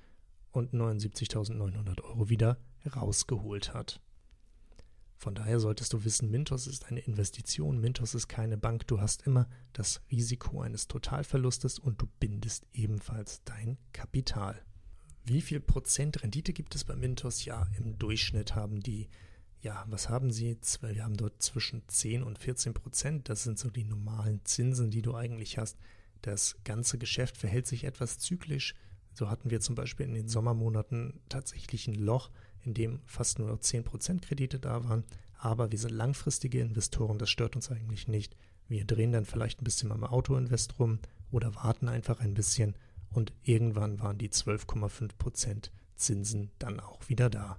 und 0.51 0.73
79.900 0.73 2.01
Euro 2.03 2.29
wieder 2.29 2.57
rausgeholt 2.95 3.73
hat. 3.73 3.99
Von 5.17 5.33
daher 5.33 5.59
solltest 5.59 5.93
du 5.93 6.03
wissen, 6.03 6.29
Mintos 6.29 6.67
ist 6.67 6.85
eine 6.85 6.99
Investition, 6.99 7.79
Mintos 7.79 8.13
ist 8.13 8.27
keine 8.27 8.57
Bank, 8.57 8.85
du 8.87 8.99
hast 8.99 9.25
immer 9.25 9.47
das 9.73 10.01
Risiko 10.11 10.61
eines 10.61 10.87
Totalverlustes 10.87 11.79
und 11.79 12.01
du 12.01 12.07
bindest 12.19 12.67
ebenfalls 12.73 13.41
dein 13.43 13.77
Kapital. 13.93 14.61
Wie 15.23 15.41
viel 15.41 15.59
Prozent 15.59 16.21
Rendite 16.21 16.53
gibt 16.53 16.75
es 16.75 16.83
bei 16.83 16.95
Mintos? 16.95 17.45
Ja, 17.45 17.65
im 17.79 17.97
Durchschnitt 17.97 18.55
haben 18.55 18.81
die, 18.81 19.09
ja, 19.65 19.83
was 19.87 20.09
haben 20.09 20.29
sie? 20.29 20.55
Wir 20.81 21.03
haben 21.03 21.17
dort 21.17 21.41
zwischen 21.41 21.81
10 21.87 22.21
und 22.21 22.37
14 22.37 22.75
Prozent. 22.75 23.29
Das 23.29 23.41
sind 23.41 23.57
so 23.57 23.71
die 23.71 23.83
normalen 23.83 24.39
Zinsen, 24.45 24.91
die 24.91 25.01
du 25.01 25.15
eigentlich 25.15 25.57
hast. 25.57 25.79
Das 26.21 26.57
ganze 26.63 26.99
Geschäft 26.99 27.35
verhält 27.35 27.65
sich 27.65 27.83
etwas 27.83 28.19
zyklisch. 28.19 28.75
So 29.13 29.27
hatten 29.27 29.49
wir 29.49 29.61
zum 29.61 29.73
Beispiel 29.73 30.05
in 30.05 30.13
den 30.13 30.27
Sommermonaten 30.27 31.19
tatsächlich 31.29 31.87
ein 31.87 31.95
Loch, 31.95 32.29
in 32.63 32.75
dem 32.75 32.99
fast 33.07 33.39
nur 33.39 33.47
noch 33.47 33.57
10% 33.57 34.21
Kredite 34.21 34.59
da 34.59 34.83
waren. 34.83 35.03
Aber 35.39 35.71
wir 35.71 35.79
sind 35.79 35.93
langfristige 35.93 36.59
Investoren, 36.59 37.17
das 37.17 37.31
stört 37.31 37.55
uns 37.55 37.71
eigentlich 37.71 38.07
nicht. 38.07 38.37
Wir 38.67 38.85
drehen 38.85 39.13
dann 39.13 39.25
vielleicht 39.25 39.61
ein 39.61 39.65
bisschen 39.65 39.91
am 39.91 40.03
Autoinvest 40.03 40.77
rum 40.77 40.99
oder 41.31 41.55
warten 41.55 41.89
einfach 41.89 42.19
ein 42.19 42.35
bisschen 42.35 42.75
und 43.09 43.33
irgendwann 43.41 43.99
waren 43.99 44.19
die 44.19 44.29
12,5% 44.29 45.71
Zinsen 45.95 46.51
dann 46.59 46.79
auch 46.79 47.09
wieder 47.09 47.31
da. 47.31 47.57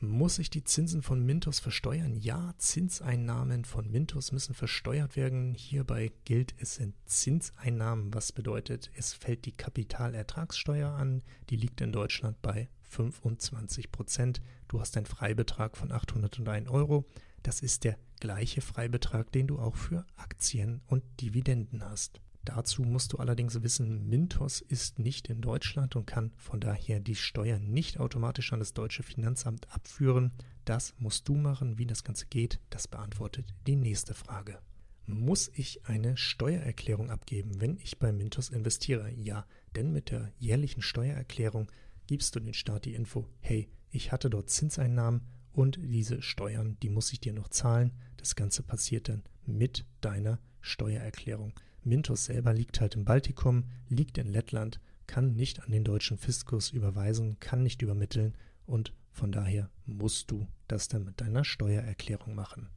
Muss 0.00 0.38
ich 0.38 0.48
die 0.48 0.62
Zinsen 0.62 1.02
von 1.02 1.26
Mintos 1.26 1.58
versteuern? 1.58 2.14
Ja, 2.14 2.54
Zinseinnahmen 2.58 3.64
von 3.64 3.90
Mintos 3.90 4.30
müssen 4.30 4.54
versteuert 4.54 5.16
werden. 5.16 5.54
Hierbei 5.54 6.12
gilt 6.24 6.54
es 6.58 6.76
sind 6.76 6.94
Zinseinnahmen, 7.06 8.14
was 8.14 8.30
bedeutet, 8.30 8.92
es 8.94 9.12
fällt 9.12 9.44
die 9.44 9.56
Kapitalertragssteuer 9.56 10.90
an. 10.92 11.24
Die 11.50 11.56
liegt 11.56 11.80
in 11.80 11.90
Deutschland 11.90 12.40
bei 12.42 12.68
25 12.82 13.90
Prozent. 13.90 14.40
Du 14.68 14.80
hast 14.80 14.96
einen 14.96 15.06
Freibetrag 15.06 15.76
von 15.76 15.90
801 15.90 16.68
Euro. 16.68 17.04
Das 17.42 17.60
ist 17.60 17.82
der 17.82 17.98
gleiche 18.20 18.60
Freibetrag, 18.60 19.32
den 19.32 19.48
du 19.48 19.58
auch 19.58 19.74
für 19.74 20.06
Aktien 20.14 20.80
und 20.86 21.02
Dividenden 21.20 21.84
hast. 21.84 22.20
Dazu 22.48 22.82
musst 22.82 23.12
du 23.12 23.18
allerdings 23.18 23.62
wissen, 23.62 24.08
Mintos 24.08 24.62
ist 24.62 24.98
nicht 24.98 25.28
in 25.28 25.42
Deutschland 25.42 25.96
und 25.96 26.06
kann 26.06 26.32
von 26.38 26.60
daher 26.60 26.98
die 26.98 27.14
Steuern 27.14 27.70
nicht 27.70 28.00
automatisch 28.00 28.54
an 28.54 28.58
das 28.58 28.72
deutsche 28.72 29.02
Finanzamt 29.02 29.70
abführen. 29.70 30.32
Das 30.64 30.94
musst 30.98 31.28
du 31.28 31.34
machen. 31.34 31.76
Wie 31.76 31.84
das 31.84 32.04
Ganze 32.04 32.24
geht, 32.24 32.58
das 32.70 32.88
beantwortet 32.88 33.52
die 33.66 33.76
nächste 33.76 34.14
Frage. 34.14 34.60
Muss 35.04 35.50
ich 35.52 35.84
eine 35.84 36.16
Steuererklärung 36.16 37.10
abgeben, 37.10 37.60
wenn 37.60 37.76
ich 37.76 37.98
bei 37.98 38.12
Mintos 38.12 38.48
investiere? 38.48 39.12
Ja, 39.12 39.44
denn 39.76 39.92
mit 39.92 40.10
der 40.10 40.32
jährlichen 40.38 40.80
Steuererklärung 40.80 41.70
gibst 42.06 42.34
du 42.34 42.40
den 42.40 42.54
Staat 42.54 42.86
die 42.86 42.94
Info, 42.94 43.28
hey, 43.40 43.68
ich 43.90 44.10
hatte 44.10 44.30
dort 44.30 44.48
Zinseinnahmen 44.48 45.20
und 45.52 45.78
diese 45.82 46.22
Steuern, 46.22 46.78
die 46.82 46.88
muss 46.88 47.12
ich 47.12 47.20
dir 47.20 47.34
noch 47.34 47.48
zahlen. 47.48 47.92
Das 48.16 48.36
Ganze 48.36 48.62
passiert 48.62 49.10
dann 49.10 49.22
mit 49.44 49.84
deiner 50.00 50.38
Steuererklärung. 50.62 51.52
Mintos 51.88 52.26
selber 52.26 52.52
liegt 52.52 52.80
halt 52.80 52.94
im 52.94 53.04
Baltikum, 53.04 53.64
liegt 53.88 54.18
in 54.18 54.28
Lettland, 54.28 54.80
kann 55.06 55.34
nicht 55.34 55.62
an 55.62 55.70
den 55.70 55.84
deutschen 55.84 56.18
Fiskus 56.18 56.70
überweisen, 56.70 57.38
kann 57.40 57.62
nicht 57.62 57.82
übermitteln 57.82 58.34
und 58.66 58.92
von 59.10 59.32
daher 59.32 59.70
musst 59.86 60.30
du 60.30 60.46
das 60.68 60.88
dann 60.88 61.04
mit 61.04 61.20
deiner 61.20 61.44
Steuererklärung 61.44 62.34
machen. 62.34 62.68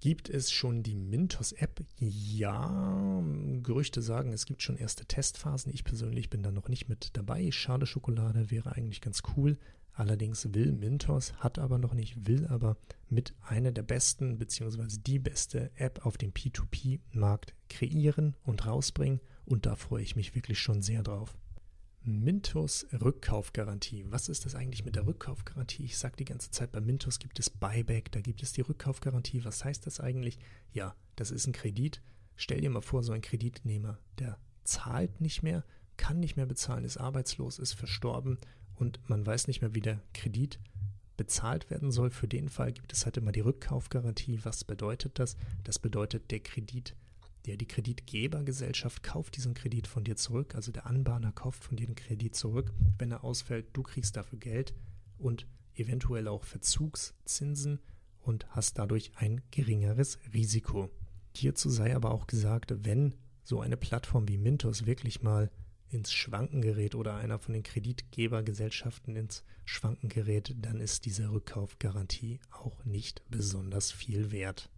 Gibt 0.00 0.28
es 0.28 0.52
schon 0.52 0.84
die 0.84 0.94
Mintos-App? 0.94 1.84
Ja, 1.98 3.20
Gerüchte 3.64 4.00
sagen, 4.00 4.32
es 4.32 4.46
gibt 4.46 4.62
schon 4.62 4.76
erste 4.76 5.04
Testphasen. 5.06 5.74
Ich 5.74 5.82
persönlich 5.82 6.30
bin 6.30 6.44
da 6.44 6.52
noch 6.52 6.68
nicht 6.68 6.88
mit 6.88 7.16
dabei. 7.16 7.50
Schade 7.50 7.84
Schokolade 7.84 8.52
wäre 8.52 8.76
eigentlich 8.76 9.00
ganz 9.00 9.22
cool. 9.36 9.58
Allerdings 9.98 10.54
will 10.54 10.70
Mintos, 10.70 11.32
hat 11.38 11.58
aber 11.58 11.76
noch 11.76 11.92
nicht, 11.92 12.28
will 12.28 12.46
aber 12.46 12.76
mit 13.08 13.34
einer 13.42 13.72
der 13.72 13.82
besten 13.82 14.38
bzw. 14.38 14.86
die 15.00 15.18
beste 15.18 15.72
App 15.74 16.06
auf 16.06 16.16
dem 16.16 16.32
P2P-Markt 16.32 17.52
kreieren 17.68 18.36
und 18.44 18.64
rausbringen. 18.64 19.20
Und 19.44 19.66
da 19.66 19.74
freue 19.74 20.04
ich 20.04 20.14
mich 20.14 20.36
wirklich 20.36 20.60
schon 20.60 20.82
sehr 20.82 21.02
drauf. 21.02 21.36
Mintos 22.02 22.86
Rückkaufgarantie. 22.92 24.04
Was 24.08 24.28
ist 24.28 24.44
das 24.44 24.54
eigentlich 24.54 24.84
mit 24.84 24.94
der 24.94 25.04
Rückkaufgarantie? 25.04 25.82
Ich 25.82 25.98
sage 25.98 26.14
die 26.16 26.24
ganze 26.24 26.52
Zeit, 26.52 26.70
bei 26.70 26.80
Mintos 26.80 27.18
gibt 27.18 27.40
es 27.40 27.50
Buyback, 27.50 28.12
da 28.12 28.20
gibt 28.20 28.44
es 28.44 28.52
die 28.52 28.60
Rückkaufgarantie. 28.60 29.44
Was 29.44 29.64
heißt 29.64 29.84
das 29.84 29.98
eigentlich? 29.98 30.38
Ja, 30.72 30.94
das 31.16 31.32
ist 31.32 31.48
ein 31.48 31.52
Kredit. 31.52 32.02
Stell 32.36 32.60
dir 32.60 32.70
mal 32.70 32.82
vor, 32.82 33.02
so 33.02 33.10
ein 33.10 33.20
Kreditnehmer, 33.20 33.98
der 34.20 34.38
zahlt 34.62 35.20
nicht 35.20 35.42
mehr, 35.42 35.64
kann 35.96 36.20
nicht 36.20 36.36
mehr 36.36 36.46
bezahlen, 36.46 36.84
ist 36.84 36.98
arbeitslos, 36.98 37.58
ist 37.58 37.72
verstorben 37.72 38.38
und 38.78 39.00
man 39.08 39.24
weiß 39.24 39.48
nicht 39.48 39.60
mehr, 39.60 39.74
wie 39.74 39.80
der 39.80 40.00
Kredit 40.14 40.58
bezahlt 41.16 41.70
werden 41.70 41.90
soll. 41.90 42.10
Für 42.10 42.28
den 42.28 42.48
Fall 42.48 42.72
gibt 42.72 42.92
es 42.92 43.04
halt 43.04 43.16
immer 43.16 43.32
die 43.32 43.40
Rückkaufgarantie. 43.40 44.40
Was 44.44 44.64
bedeutet 44.64 45.18
das? 45.18 45.36
Das 45.64 45.78
bedeutet, 45.78 46.30
der 46.30 46.40
Kredit 46.40 46.94
der 47.48 47.56
die 47.56 47.66
Kreditgebergesellschaft 47.66 49.02
kauft 49.02 49.36
diesen 49.36 49.54
Kredit 49.54 49.86
von 49.86 50.04
dir 50.04 50.16
zurück, 50.16 50.54
also 50.54 50.70
der 50.70 50.86
Anbahner 50.86 51.32
kauft 51.32 51.64
von 51.64 51.78
dir 51.78 51.86
den 51.86 51.94
Kredit 51.94 52.34
zurück. 52.36 52.74
Wenn 52.98 53.10
er 53.10 53.24
ausfällt, 53.24 53.68
du 53.72 53.82
kriegst 53.82 54.16
dafür 54.16 54.38
Geld 54.38 54.74
und 55.16 55.46
eventuell 55.74 56.28
auch 56.28 56.44
Verzugszinsen 56.44 57.80
und 58.20 58.46
hast 58.50 58.78
dadurch 58.78 59.12
ein 59.16 59.40
geringeres 59.50 60.18
Risiko. 60.34 60.90
Hierzu 61.34 61.70
sei 61.70 61.96
aber 61.96 62.10
auch 62.10 62.26
gesagt, 62.26 62.74
wenn 62.84 63.14
so 63.44 63.60
eine 63.60 63.78
Plattform 63.78 64.28
wie 64.28 64.36
Mintos 64.36 64.84
wirklich 64.84 65.22
mal 65.22 65.50
ins 65.90 66.12
Schwanken 66.12 66.60
gerät 66.60 66.94
oder 66.94 67.16
einer 67.16 67.38
von 67.38 67.54
den 67.54 67.62
Kreditgebergesellschaften 67.62 69.16
ins 69.16 69.44
Schwanken 69.64 70.08
gerät, 70.08 70.54
dann 70.60 70.80
ist 70.80 71.04
diese 71.04 71.30
Rückkaufgarantie 71.30 72.40
auch 72.50 72.84
nicht 72.84 73.22
besonders 73.30 73.90
viel 73.92 74.30
wert. 74.30 74.70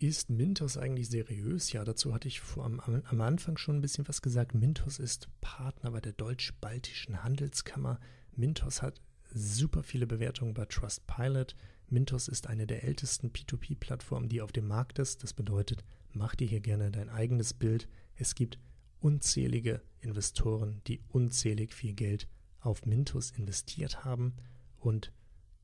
Ist 0.00 0.30
Mintos 0.30 0.76
eigentlich 0.76 1.08
seriös? 1.08 1.72
Ja, 1.72 1.84
dazu 1.84 2.14
hatte 2.14 2.28
ich 2.28 2.40
vor, 2.40 2.64
am, 2.64 2.80
am 2.80 3.20
Anfang 3.20 3.56
schon 3.56 3.78
ein 3.78 3.80
bisschen 3.80 4.06
was 4.06 4.22
gesagt. 4.22 4.54
Mintos 4.54 5.00
ist 5.00 5.28
Partner 5.40 5.90
bei 5.90 6.00
der 6.00 6.12
Deutsch-Baltischen 6.12 7.24
Handelskammer. 7.24 7.98
Mintos 8.36 8.80
hat 8.80 9.00
super 9.34 9.82
viele 9.82 10.06
Bewertungen 10.06 10.54
bei 10.54 10.66
Trustpilot. 10.66 11.56
Mintos 11.88 12.28
ist 12.28 12.46
eine 12.46 12.66
der 12.66 12.84
ältesten 12.84 13.30
P2P-Plattformen, 13.30 14.28
die 14.28 14.40
auf 14.40 14.52
dem 14.52 14.68
Markt 14.68 15.00
ist. 15.00 15.24
Das 15.24 15.32
bedeutet, 15.32 15.84
mach 16.12 16.36
dir 16.36 16.46
hier 16.46 16.60
gerne 16.60 16.92
dein 16.92 17.08
eigenes 17.08 17.52
Bild. 17.52 17.88
Es 18.14 18.36
gibt 18.36 18.58
unzählige 19.00 19.82
Investoren, 20.00 20.80
die 20.86 21.00
unzählig 21.08 21.74
viel 21.74 21.92
Geld 21.92 22.28
auf 22.60 22.86
Mintos 22.86 23.30
investiert 23.30 24.04
haben 24.04 24.34
und 24.78 25.12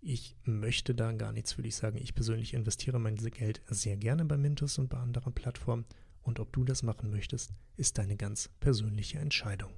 ich 0.06 0.36
möchte 0.44 0.94
da 0.94 1.12
gar 1.12 1.32
nichts 1.32 1.54
für 1.54 1.62
dich 1.62 1.76
sagen. 1.76 1.96
Ich 1.96 2.14
persönlich 2.14 2.52
investiere 2.52 2.98
mein 2.98 3.16
Geld 3.16 3.62
sehr 3.68 3.96
gerne 3.96 4.26
bei 4.26 4.36
Mintos 4.36 4.76
und 4.76 4.90
bei 4.90 4.98
anderen 4.98 5.32
Plattformen. 5.32 5.86
Und 6.20 6.40
ob 6.40 6.52
du 6.52 6.64
das 6.64 6.82
machen 6.82 7.10
möchtest, 7.10 7.54
ist 7.78 7.96
deine 7.96 8.16
ganz 8.16 8.50
persönliche 8.60 9.18
Entscheidung. 9.18 9.72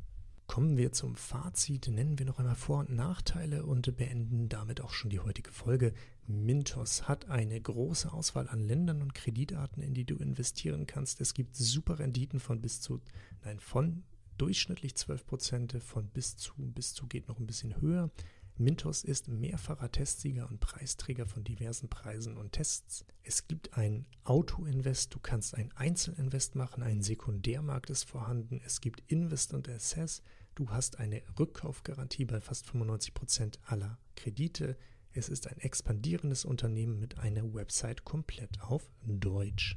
Kommen 0.47 0.77
wir 0.77 0.93
zum 0.93 1.17
Fazit, 1.17 1.89
nennen 1.89 2.19
wir 2.19 2.27
noch 2.27 2.39
einmal 2.39 2.55
Vor- 2.55 2.81
und 2.81 2.91
Nachteile 2.91 3.67
und 3.67 3.97
beenden 3.97 4.49
damit 4.49 4.81
auch 4.81 4.93
schon 4.93 5.11
die 5.11 5.19
heutige 5.19 5.51
Folge. 5.51 5.93
Mintos 6.27 7.09
hat 7.09 7.29
eine 7.29 7.61
große 7.61 8.13
Auswahl 8.13 8.49
an 8.49 8.61
Ländern 8.61 9.03
und 9.03 9.15
Kreditarten, 9.15 9.83
in 9.83 9.93
die 9.93 10.05
du 10.05 10.17
investieren 10.17 10.87
kannst. 10.87 11.21
Es 11.21 11.35
gibt 11.35 11.57
super 11.57 11.99
Renditen 11.99 12.39
von 12.39 12.61
bis 12.61 12.81
zu, 12.81 13.01
nein, 13.45 13.59
von 13.59 14.05
durchschnittlich 14.39 14.95
12 14.95 15.27
Prozent, 15.27 15.77
von 15.83 16.07
bis 16.09 16.37
zu, 16.37 16.53
bis 16.57 16.95
zu 16.95 17.07
geht 17.07 17.29
noch 17.29 17.39
ein 17.39 17.47
bisschen 17.47 17.81
höher. 17.81 18.11
Mintos 18.59 19.05
ist 19.05 19.29
mehrfacher 19.29 19.93
Testsieger 19.93 20.49
und 20.49 20.61
Preisträger 20.61 21.27
von 21.27 21.45
diversen 21.45 21.91
Preisen 21.91 22.39
und 22.39 22.53
Tests. 22.53 23.05
Es 23.23 23.49
gibt 23.49 23.77
ein 23.77 24.07
Auto-Invest, 24.25 25.15
du 25.15 25.19
kannst 25.19 25.55
ein 25.55 25.73
Einzelinvest 25.73 26.55
machen, 26.55 26.83
ein 26.83 27.03
Sekundärmarkt 27.03 27.91
ist 27.91 28.05
vorhanden, 28.05 28.63
es 28.65 28.81
gibt 28.81 29.03
Invest 29.09 29.53
und 29.53 29.69
Assess, 29.69 30.23
du 30.55 30.71
hast 30.71 30.99
eine 30.99 31.23
Rückkaufgarantie 31.39 32.25
bei 32.25 32.41
fast 32.41 32.65
95 32.67 33.13
Prozent 33.13 33.59
aller 33.67 33.99
Kredite. 34.15 34.79
Es 35.13 35.29
ist 35.29 35.49
ein 35.49 35.59
expandierendes 35.59 36.47
Unternehmen 36.47 36.99
mit 36.99 37.19
einer 37.19 37.53
Website 37.53 38.05
komplett 38.05 38.63
auf 38.63 38.91
Deutsch. 39.05 39.77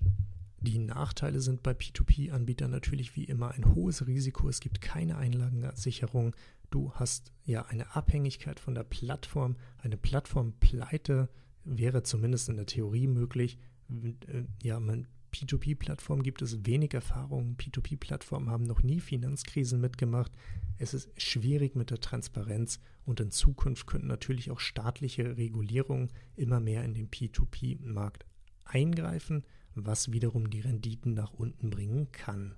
Die 0.62 0.78
Nachteile 0.78 1.40
sind 1.40 1.64
bei 1.64 1.72
P2P-Anbietern 1.72 2.70
natürlich 2.70 3.16
wie 3.16 3.24
immer 3.24 3.52
ein 3.52 3.74
hohes 3.76 4.06
Risiko. 4.08 4.50
Es 4.50 4.60
gibt 4.60 4.82
keine 4.82 5.18
Einlagensicherung. 5.18 6.36
Du 6.70 6.94
hast 6.94 7.32
ja 7.46 7.66
eine 7.66 7.96
Abhängigkeit 7.96 8.60
von 8.60 8.76
der 8.76 8.84
Plattform. 8.84 9.56
Eine 9.78 9.98
Plattformpleite 9.98 11.30
wäre 11.64 12.04
zumindest 12.04 12.50
in 12.50 12.58
der 12.58 12.66
Theorie 12.66 13.08
möglich. 13.08 13.58
Äh, 13.90 14.44
ja, 14.62 14.80
man 14.80 15.08
P2P-Plattformen 15.32 16.24
gibt 16.24 16.42
es 16.42 16.66
wenig 16.66 16.94
Erfahrung. 16.94 17.56
P2P-Plattformen 17.58 18.50
haben 18.50 18.64
noch 18.64 18.82
nie 18.82 19.00
Finanzkrisen 19.00 19.80
mitgemacht. 19.80 20.32
Es 20.78 20.94
ist 20.96 21.10
schwierig 21.22 21.76
mit 21.76 21.92
der 21.92 22.00
Transparenz 22.00 22.80
und 23.06 23.20
in 23.20 23.30
Zukunft 23.30 23.86
könnten 23.86 24.08
natürlich 24.08 24.50
auch 24.50 24.60
staatliche 24.60 25.38
Regulierungen 25.38 26.10
immer 26.36 26.60
mehr 26.60 26.84
in 26.84 26.96
den 26.96 27.10
P2P-Markt 27.10 28.26
eingreifen 28.66 29.44
was 29.86 30.12
wiederum 30.12 30.50
die 30.50 30.62
Renditen 30.62 31.14
nach 31.14 31.34
unten 31.34 31.70
bringen 31.70 32.12
kann. 32.12 32.56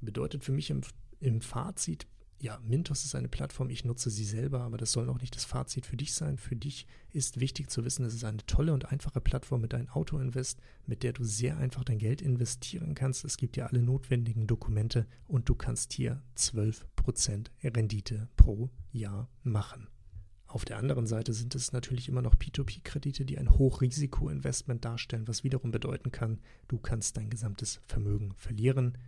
Bedeutet 0.00 0.44
für 0.44 0.52
mich 0.52 0.70
im, 0.70 0.82
im 1.20 1.40
Fazit, 1.40 2.06
ja, 2.44 2.60
Mintos 2.62 3.06
ist 3.06 3.14
eine 3.14 3.30
Plattform, 3.30 3.70
ich 3.70 3.86
nutze 3.86 4.10
sie 4.10 4.26
selber, 4.26 4.60
aber 4.60 4.76
das 4.76 4.92
soll 4.92 5.08
auch 5.08 5.18
nicht 5.18 5.34
das 5.34 5.46
Fazit 5.46 5.86
für 5.86 5.96
dich 5.96 6.12
sein. 6.12 6.36
Für 6.36 6.54
dich 6.54 6.86
ist 7.10 7.40
wichtig 7.40 7.70
zu 7.70 7.86
wissen, 7.86 8.04
es 8.04 8.12
ist 8.12 8.24
eine 8.24 8.44
tolle 8.44 8.74
und 8.74 8.92
einfache 8.92 9.22
Plattform 9.22 9.62
mit 9.62 9.72
deinem 9.72 9.88
Auto-Invest, 9.88 10.60
mit 10.84 11.02
der 11.02 11.14
du 11.14 11.24
sehr 11.24 11.56
einfach 11.56 11.84
dein 11.84 11.98
Geld 11.98 12.20
investieren 12.20 12.94
kannst. 12.94 13.24
Es 13.24 13.38
gibt 13.38 13.56
dir 13.56 13.66
alle 13.66 13.82
notwendigen 13.82 14.46
Dokumente 14.46 15.06
und 15.26 15.48
du 15.48 15.54
kannst 15.54 15.94
hier 15.94 16.22
12% 16.36 17.46
Rendite 17.64 18.28
pro 18.36 18.68
Jahr 18.92 19.30
machen. 19.42 19.88
Auf 20.46 20.66
der 20.66 20.76
anderen 20.76 21.06
Seite 21.06 21.32
sind 21.32 21.54
es 21.54 21.72
natürlich 21.72 22.10
immer 22.10 22.20
noch 22.20 22.34
P2P-Kredite, 22.34 23.24
die 23.24 23.38
ein 23.38 23.48
Hochrisiko-Investment 23.48 24.84
darstellen, 24.84 25.26
was 25.26 25.44
wiederum 25.44 25.70
bedeuten 25.70 26.12
kann, 26.12 26.40
du 26.68 26.76
kannst 26.76 27.16
dein 27.16 27.30
gesamtes 27.30 27.80
Vermögen 27.86 28.34
verlieren. 28.36 28.98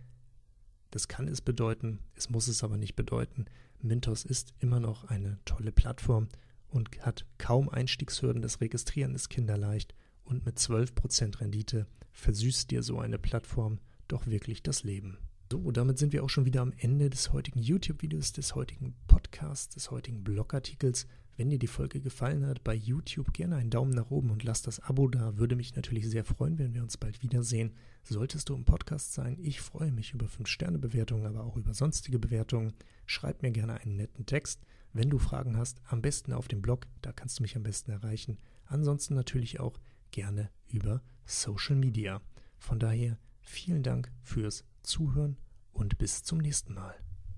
Das 0.91 1.07
kann 1.07 1.27
es 1.27 1.41
bedeuten, 1.41 1.99
es 2.15 2.29
muss 2.29 2.47
es 2.47 2.63
aber 2.63 2.77
nicht 2.77 2.95
bedeuten. 2.95 3.45
Mintos 3.81 4.23
ist 4.23 4.53
immer 4.59 4.79
noch 4.79 5.05
eine 5.05 5.37
tolle 5.45 5.71
Plattform 5.71 6.29
und 6.69 6.89
hat 7.01 7.25
kaum 7.37 7.69
Einstiegshürden. 7.69 8.41
Das 8.41 8.61
Registrieren 8.61 9.15
ist 9.15 9.29
kinderleicht 9.29 9.93
und 10.23 10.45
mit 10.45 10.57
12% 10.57 11.39
Rendite 11.41 11.87
versüßt 12.11 12.71
dir 12.71 12.83
so 12.83 12.99
eine 12.99 13.19
Plattform 13.19 13.79
doch 14.07 14.27
wirklich 14.27 14.63
das 14.63 14.83
Leben. 14.83 15.17
So, 15.51 15.71
damit 15.71 15.97
sind 15.97 16.11
wir 16.11 16.23
auch 16.23 16.29
schon 16.29 16.45
wieder 16.45 16.61
am 16.61 16.73
Ende 16.77 17.09
des 17.09 17.31
heutigen 17.31 17.59
YouTube-Videos, 17.59 18.33
des 18.33 18.55
heutigen 18.55 18.95
Podcasts, 19.07 19.75
des 19.75 19.91
heutigen 19.91 20.23
Blogartikels. 20.23 21.07
Wenn 21.37 21.51
dir 21.51 21.59
die 21.59 21.67
Folge 21.67 22.01
gefallen 22.01 22.47
hat, 22.47 22.63
bei 22.63 22.73
YouTube 22.73 23.31
gerne 23.31 23.57
einen 23.57 23.69
Daumen 23.69 23.91
nach 23.91 24.09
oben 24.09 24.31
und 24.31 24.43
lass 24.43 24.63
das 24.63 24.79
Abo 24.79 25.07
da. 25.07 25.37
Würde 25.37 25.55
mich 25.55 25.75
natürlich 25.75 26.09
sehr 26.09 26.25
freuen, 26.25 26.57
wenn 26.57 26.73
wir 26.73 26.81
uns 26.81 26.97
bald 26.97 27.21
wiedersehen. 27.21 27.75
Solltest 28.01 28.49
du 28.49 28.55
im 28.55 28.65
Podcast 28.65 29.13
sein, 29.13 29.37
ich 29.39 29.61
freue 29.61 29.91
mich 29.91 30.13
über 30.13 30.25
5-Sterne-Bewertungen, 30.25 31.27
aber 31.27 31.43
auch 31.43 31.55
über 31.55 31.75
sonstige 31.75 32.17
Bewertungen. 32.17 32.73
Schreib 33.05 33.43
mir 33.43 33.51
gerne 33.51 33.79
einen 33.81 33.97
netten 33.97 34.25
Text. 34.25 34.65
Wenn 34.93 35.11
du 35.11 35.19
Fragen 35.19 35.57
hast, 35.57 35.79
am 35.85 36.01
besten 36.01 36.33
auf 36.33 36.47
dem 36.47 36.63
Blog, 36.63 36.87
da 37.03 37.11
kannst 37.11 37.37
du 37.37 37.43
mich 37.43 37.55
am 37.55 37.61
besten 37.61 37.91
erreichen. 37.91 38.39
Ansonsten 38.65 39.13
natürlich 39.13 39.59
auch 39.59 39.79
gerne 40.09 40.49
über 40.67 41.03
Social 41.27 41.75
Media. 41.75 42.19
Von 42.57 42.79
daher 42.79 43.19
vielen 43.41 43.83
Dank 43.83 44.11
fürs 44.23 44.63
Zuhören 44.81 45.37
und 45.71 45.99
bis 45.99 46.23
zum 46.23 46.39
nächsten 46.39 46.73
Mal. 46.73 46.95